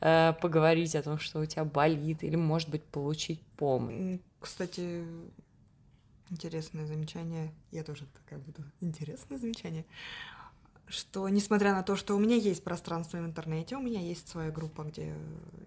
э, 0.01 0.33
поговорить 0.41 0.97
о 0.97 1.03
том, 1.03 1.19
что 1.19 1.41
у 1.41 1.47
тебя 1.47 1.65
болит, 1.65 2.25
или, 2.25 2.37
может 2.37 2.69
быть, 2.69 2.83
получить 2.85 3.41
помощь. 3.57 4.19
Кстати, 4.41 5.05
интересное 6.31 6.87
замечание. 6.87 7.53
Я 7.71 7.85
тоже 7.85 8.07
такая 8.07 8.41
буду. 8.41 8.63
Интересное 8.81 9.39
замечание. 9.39 9.85
Что, 10.87 11.29
несмотря 11.29 11.73
на 11.73 11.83
то, 11.83 11.97
что 11.97 12.15
у 12.15 12.19
меня 12.19 12.37
есть 12.37 12.63
пространство 12.63 13.17
в 13.17 13.25
интернете, 13.25 13.77
у 13.77 13.81
меня 13.81 14.01
есть 14.01 14.29
своя 14.29 14.51
группа, 14.51 14.83
где 14.83 15.15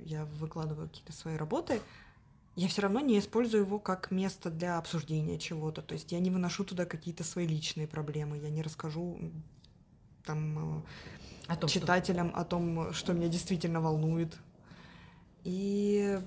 я 0.05 0.25
выкладываю 0.25 0.89
какие-то 0.89 1.11
свои 1.11 1.37
работы, 1.37 1.81
я 2.57 2.67
все 2.67 2.81
равно 2.81 2.99
не 2.99 3.19
использую 3.19 3.63
его 3.65 3.77
как 3.77 4.09
место 4.09 4.49
для 4.49 4.79
обсуждения 4.79 5.37
чего-то. 5.37 5.83
То 5.83 5.93
есть 5.93 6.11
я 6.11 6.19
не 6.19 6.31
выношу 6.31 6.65
туда 6.65 6.85
какие-то 6.85 7.23
свои 7.23 7.45
личные 7.45 7.87
проблемы, 7.87 8.39
я 8.39 8.49
не 8.49 8.63
расскажу 8.63 9.19
там 10.25 10.83
о 11.47 11.55
том, 11.55 11.69
читателям 11.69 12.29
что... 12.29 12.39
о 12.39 12.45
том, 12.45 12.93
что 12.93 13.13
меня 13.13 13.27
действительно 13.27 13.79
волнует. 13.79 14.35
И 15.43 16.19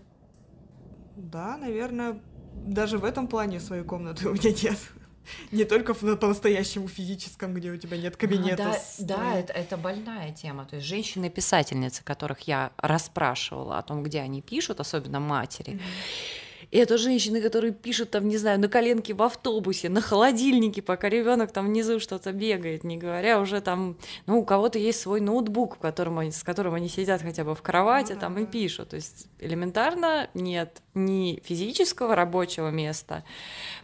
да, 1.17 1.57
наверное, 1.57 2.23
даже 2.55 2.99
в 2.99 3.05
этом 3.05 3.27
плане 3.27 3.59
своей 3.59 3.83
комнаты 3.83 4.29
у 4.31 4.33
меня 4.33 4.51
нет. 4.51 4.79
Не 5.53 5.65
только 5.65 5.95
по-настоящему 5.95 6.89
физическом, 6.89 7.55
где 7.55 7.71
у 7.71 7.77
тебя 7.77 7.97
нет 7.97 8.17
кабинета. 8.17 8.73
А, 8.73 8.77
да, 8.99 9.17
да 9.17 9.39
это, 9.39 9.53
это 9.53 9.77
больная 9.77 10.33
тема. 10.33 10.65
То 10.65 10.77
есть 10.77 10.87
женщины-писательницы, 10.89 12.03
которых 12.05 12.41
я 12.43 12.73
расспрашивала 12.77 13.79
о 13.79 13.83
том, 13.83 14.03
где 14.03 14.21
они 14.21 14.43
пишут, 14.43 14.81
особенно 14.81 15.21
матери, 15.21 15.75
mm-hmm 15.75 16.50
и 16.71 16.79
это 16.79 16.99
женщины, 16.99 17.41
которые 17.41 17.73
пишут 17.73 18.11
там, 18.11 18.29
не 18.29 18.37
знаю, 18.37 18.61
на 18.61 18.69
коленке 18.69 19.13
в 19.13 19.23
автобусе, 19.23 19.89
на 19.89 20.01
холодильнике, 20.01 20.83
пока 20.83 21.09
ребенок 21.09 21.53
там 21.53 21.67
внизу 21.67 21.99
что-то 21.99 22.33
бегает, 22.33 22.85
не 22.85 22.97
говоря 22.97 23.41
уже 23.41 23.61
там, 23.61 23.97
ну, 24.27 24.39
у 24.39 24.45
кого-то 24.45 24.79
есть 24.79 25.01
свой 25.01 25.21
ноутбук, 25.21 25.77
в 25.77 25.79
котором 25.79 26.19
они, 26.19 26.31
с 26.31 26.45
которым 26.45 26.75
они 26.75 26.89
сидят 26.89 27.23
хотя 27.23 27.45
бы 27.45 27.55
в 27.55 27.63
кровати 27.63 28.13
ну, 28.13 28.21
там 28.21 28.35
да, 28.35 28.41
и 28.43 28.47
пишут. 28.47 28.91
То 28.91 28.97
есть 28.97 29.27
элементарно 29.41 30.29
нет 30.35 30.83
ни 30.95 31.41
физического 31.45 32.15
рабочего 32.15 32.71
места, 32.71 33.25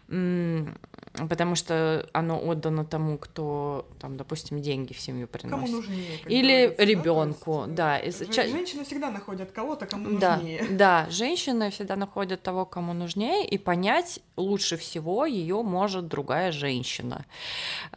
потому 0.08 1.54
что 1.54 2.08
оно 2.12 2.38
отдано 2.38 2.84
тому, 2.84 3.18
кто, 3.18 3.86
там, 4.00 4.16
допустим, 4.16 4.60
деньги 4.60 4.92
в 4.92 5.00
семью 5.00 5.26
приносит. 5.26 5.66
Кому 5.66 5.76
нужнее. 5.76 6.20
Или 6.26 6.74
ребенку, 6.78 7.64
да. 7.66 7.98
Есть, 7.98 8.26
да. 8.26 8.46
Женщины 8.46 8.84
всегда 8.84 9.10
находят 9.10 9.50
кого-то, 9.52 9.86
кому 9.86 10.18
да, 10.18 10.36
нужнее. 10.36 10.66
Да, 10.70 11.06
женщины 11.10 11.70
всегда 11.70 11.96
находят 11.96 12.42
того, 12.42 12.66
кому 12.76 12.92
нужнее, 12.92 13.46
и 13.46 13.56
понять 13.56 14.20
лучше 14.36 14.76
всего 14.76 15.24
ее 15.24 15.62
может 15.62 16.08
другая 16.08 16.52
женщина. 16.52 17.24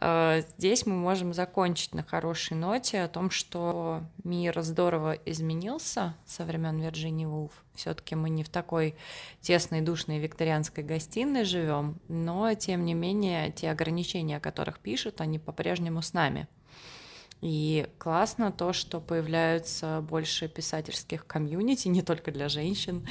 Э, 0.00 0.40
здесь 0.56 0.86
мы 0.86 0.94
можем 0.94 1.34
закончить 1.34 1.92
на 1.94 2.02
хорошей 2.02 2.56
ноте 2.56 3.02
о 3.02 3.08
том, 3.08 3.28
что 3.28 4.00
мир 4.24 4.62
здорово 4.62 5.12
изменился 5.26 6.14
со 6.24 6.46
времен 6.46 6.80
Вирджинии 6.80 7.26
Вулф. 7.26 7.52
Все-таки 7.74 8.14
мы 8.14 8.30
не 8.30 8.42
в 8.42 8.48
такой 8.48 8.94
тесной, 9.42 9.82
душной 9.82 10.18
викторианской 10.18 10.82
гостиной 10.82 11.44
живем, 11.44 12.00
но 12.08 12.54
тем 12.54 12.86
не 12.86 12.94
менее 12.94 13.52
те 13.52 13.70
ограничения, 13.70 14.38
о 14.38 14.40
которых 14.40 14.78
пишут, 14.78 15.20
они 15.20 15.38
по-прежнему 15.38 16.00
с 16.00 16.14
нами. 16.14 16.48
И 17.40 17.86
классно 17.98 18.52
то, 18.52 18.72
что 18.72 19.00
появляются 19.00 20.02
больше 20.02 20.48
писательских 20.48 21.26
комьюнити, 21.26 21.88
не 21.88 22.02
только 22.02 22.32
для 22.32 22.48
женщин. 22.48 23.06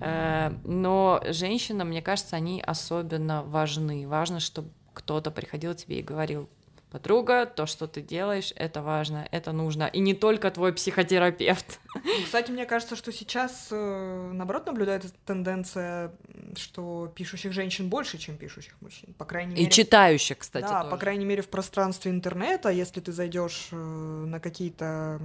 Э, 0.00 0.52
но 0.64 1.22
женщинам, 1.28 1.88
мне 1.88 2.02
кажется, 2.02 2.36
они 2.36 2.62
особенно 2.62 3.42
важны. 3.42 4.08
Важно, 4.08 4.40
чтобы 4.40 4.70
кто-то 4.94 5.30
приходил 5.30 5.74
тебе 5.74 5.98
и 5.98 6.02
говорил, 6.02 6.48
подруга, 6.94 7.44
то, 7.44 7.66
что 7.66 7.88
ты 7.88 8.00
делаешь, 8.00 8.52
это 8.54 8.80
важно, 8.80 9.26
это 9.32 9.50
нужно. 9.50 9.90
И 9.92 9.98
не 9.98 10.14
только 10.14 10.48
твой 10.52 10.72
психотерапевт. 10.72 11.80
Кстати, 12.24 12.52
мне 12.52 12.66
кажется, 12.66 12.94
что 12.94 13.10
сейчас, 13.10 13.66
э, 13.72 14.30
наоборот, 14.32 14.66
наблюдается 14.66 15.08
тенденция, 15.26 16.12
что 16.56 17.12
пишущих 17.16 17.52
женщин 17.52 17.88
больше, 17.88 18.16
чем 18.18 18.36
пишущих 18.36 18.74
мужчин. 18.80 19.12
По 19.18 19.24
крайней 19.24 19.54
мере... 19.54 19.66
И 19.66 19.70
читающих, 19.70 20.38
кстати, 20.38 20.62
Да, 20.68 20.82
тоже. 20.82 20.90
по 20.92 20.96
крайней 20.96 21.24
мере, 21.24 21.42
в 21.42 21.48
пространстве 21.48 22.12
интернета, 22.12 22.68
если 22.68 23.00
ты 23.00 23.10
зайдешь 23.10 23.70
э, 23.72 23.76
на 23.76 24.38
какие-то 24.38 25.20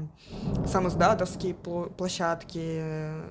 самоздатовские 0.65 1.53
площадки, 1.53 2.81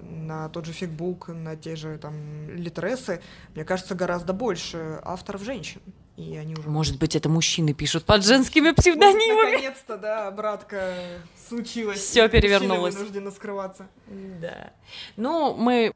на 0.03 0.49
тот 0.51 0.65
же 0.65 0.73
Фигбук, 0.73 1.27
на 1.27 1.57
те 1.57 1.75
же 1.75 1.99
там 1.99 2.49
литресы, 2.51 3.21
мне 3.57 3.65
кажется, 3.65 3.97
гораздо 3.97 4.33
больше 4.33 5.01
авторов 5.03 5.43
женщин 5.43 5.81
и 6.19 6.37
они 6.37 6.55
уже... 6.55 6.69
Может 6.69 6.99
быть, 6.99 7.15
это 7.15 7.29
мужчины 7.29 7.73
пишут 7.75 8.05
под 8.05 8.25
женскими 8.25 8.73
псевдонимами. 8.73 9.53
Наконец-то, 9.53 9.97
да, 9.97 10.31
братка, 10.33 10.95
случилось. 11.49 12.01
Все 12.01 12.29
перевернулось. 12.29 12.97
вынуждены 12.97 13.31
скрываться. 13.31 13.87
Да. 14.09 14.73
Ну, 15.17 15.55
мы 15.55 15.93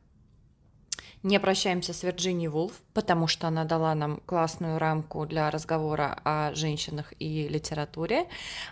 не 1.25 1.41
прощаемся 1.41 1.93
с 1.93 2.05
Вирджинией 2.05 2.49
Вулф, 2.49 2.73
потому 2.95 3.27
что 3.27 3.49
она 3.49 3.65
дала 3.65 3.97
нам 3.97 4.21
классную 4.25 4.79
рамку 4.79 5.27
для 5.27 5.51
разговора 5.51 6.21
о 6.23 6.55
женщинах 6.55 7.13
и 7.19 7.49
литературе. 7.49 8.29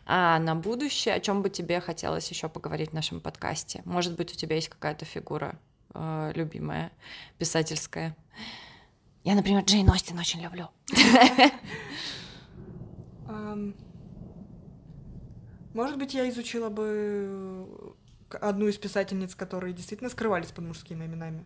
А 0.07 0.39
на 0.39 0.55
будущее, 0.55 1.15
о 1.15 1.21
чем 1.21 1.43
бы 1.43 1.51
тебе 1.51 1.81
хотелось 1.81 2.31
еще 2.31 2.49
поговорить 2.49 2.91
в 2.91 2.95
нашем 2.95 3.21
подкасте? 3.21 3.83
Может 3.85 4.15
быть, 4.15 4.33
у 4.33 4.37
тебя 4.37 4.55
есть 4.55 4.69
какая-то 4.69 5.05
фигура 5.05 5.57
э, 5.95 6.33
любимая, 6.37 6.93
писательская? 7.39 8.17
Я, 9.23 9.35
например, 9.35 9.65
Джейн 9.65 9.89
Остин 9.91 10.19
очень 10.19 10.41
люблю. 10.41 10.69
Может 15.75 15.99
быть, 15.99 16.15
я 16.15 16.29
изучила 16.31 16.69
бы 16.69 17.95
одну 18.41 18.69
из 18.69 18.77
писательниц, 18.79 19.35
которые 19.35 19.73
действительно 19.73 20.11
скрывались 20.11 20.51
под 20.51 20.65
мужскими 20.65 21.05
именами. 21.05 21.45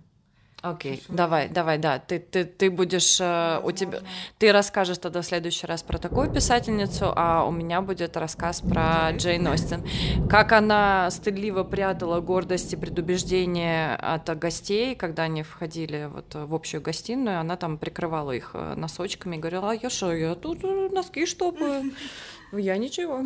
Окей, 0.65 0.95
okay. 0.95 1.15
давай, 1.15 1.49
давай, 1.51 1.77
да. 1.77 1.99
Ты, 1.99 2.19
ты, 2.19 2.45
ты 2.47 2.71
будешь 2.71 3.21
э, 3.21 3.61
у 3.62 3.71
тебя. 3.71 3.99
Ты 4.39 4.51
расскажешь 4.51 4.97
тогда 4.97 5.21
в 5.21 5.27
следующий 5.27 5.67
раз 5.67 5.83
про 5.83 5.99
такую 5.99 6.31
писательницу, 6.33 7.12
а 7.15 7.45
у 7.45 7.51
меня 7.51 7.83
будет 7.83 8.17
рассказ 8.17 8.62
про 8.62 9.11
Джейн 9.12 9.47
Остин. 9.47 9.85
Как 10.27 10.53
она 10.53 11.11
стыдливо 11.11 11.65
прятала 11.65 12.21
гордость 12.21 12.73
и 12.73 12.77
предубеждение 12.77 13.95
от 13.95 14.39
гостей, 14.39 14.95
когда 14.95 15.25
они 15.25 15.43
входили 15.43 16.09
вот 16.11 16.35
в 16.35 16.55
общую 16.55 16.81
гостиную, 16.81 17.41
она 17.41 17.57
там 17.57 17.77
прикрывала 17.77 18.31
их 18.31 18.53
э, 18.55 18.73
носочками 18.75 19.37
и 19.37 19.39
говорила: 19.41 19.73
а 19.73 19.75
я 19.75 19.91
что, 19.91 20.15
я 20.15 20.35
тут 20.35 20.65
э, 20.65 20.89
носки 20.91 21.27
штопаю. 21.27 21.93
Я 22.59 22.77
ничего. 22.77 23.23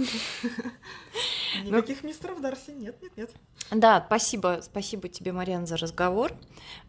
Никаких 1.65 2.05
мистеров 2.05 2.41
Дарси 2.41 2.71
нет, 2.71 3.01
нет, 3.03 3.17
нет. 3.17 3.31
Да, 3.71 4.03
спасибо, 4.07 4.61
спасибо 4.63 5.09
тебе, 5.09 5.33
Марьян, 5.33 5.67
за 5.67 5.77
разговор. 5.77 6.33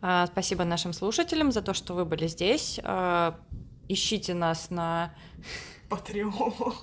А, 0.02 0.28
спасибо 0.28 0.64
нашим 0.64 0.94
слушателям 0.94 1.52
за 1.52 1.62
то, 1.62 1.74
что 1.74 1.94
вы 1.94 2.06
были 2.06 2.28
здесь. 2.28 2.80
А, 2.84 3.40
ищите 3.88 4.34
нас 4.34 4.70
на 4.70 5.14
Patreon. 5.90 6.74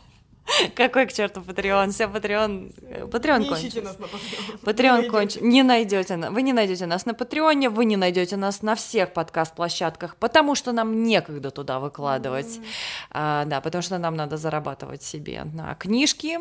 Какой 0.75 1.07
к 1.07 1.13
черту 1.13 1.41
Patreon? 1.41 1.91
Все 1.91 2.05
Patreon. 2.05 3.09
Patreon 3.11 3.41
не 3.41 3.49
кончился. 3.49 3.83
нас 3.83 3.99
на. 3.99 4.05
Patreon 4.71 5.09
кончился. 5.09 5.45
Не 5.45 5.63
найдете. 5.63 6.17
Вы 6.17 6.43
не 6.43 6.53
найдете 6.53 6.87
нас 6.87 7.07
на 7.07 7.15
Патреоне, 7.15 7.69
вы 7.69 7.85
не 7.85 7.97
найдете 7.97 8.37
нас 8.37 8.63
на 8.63 8.75
всех 8.75 9.13
подкаст-площадках, 9.13 10.17
потому 10.17 10.55
что 10.55 10.73
нам 10.73 11.03
некогда 11.03 11.51
туда 11.51 11.81
выкладывать. 11.81 12.47
Mm. 12.47 12.65
А, 13.11 13.45
да, 13.45 13.61
потому 13.61 13.83
что 13.83 13.99
нам 13.99 14.15
надо 14.15 14.37
зарабатывать 14.37 15.03
себе 15.03 15.45
на 15.45 15.75
книжки 15.75 16.39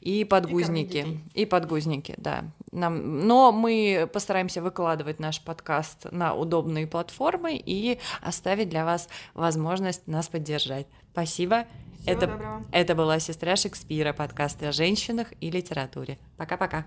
и 0.00 0.24
подгузники. 0.24 1.20
И, 1.34 1.42
и 1.42 1.46
подгузники, 1.46 2.14
да. 2.16 2.44
Нам... 2.72 3.26
Но 3.26 3.52
мы 3.52 4.08
постараемся 4.12 4.62
выкладывать 4.62 5.20
наш 5.20 5.40
подкаст 5.40 6.06
на 6.10 6.34
удобные 6.34 6.86
платформы 6.86 7.56
и 7.56 7.98
оставить 8.20 8.68
для 8.68 8.84
вас 8.84 9.08
возможность 9.34 10.06
нас 10.06 10.28
поддержать. 10.28 10.86
Спасибо. 11.12 11.66
Всего 12.02 12.16
это, 12.16 12.26
доброго. 12.26 12.64
это 12.72 12.94
была 12.96 13.20
сестра 13.20 13.54
Шекспира, 13.54 14.12
подкаст 14.12 14.60
о 14.64 14.72
женщинах 14.72 15.28
и 15.40 15.52
литературе. 15.52 16.18
Пока-пока. 16.36 16.84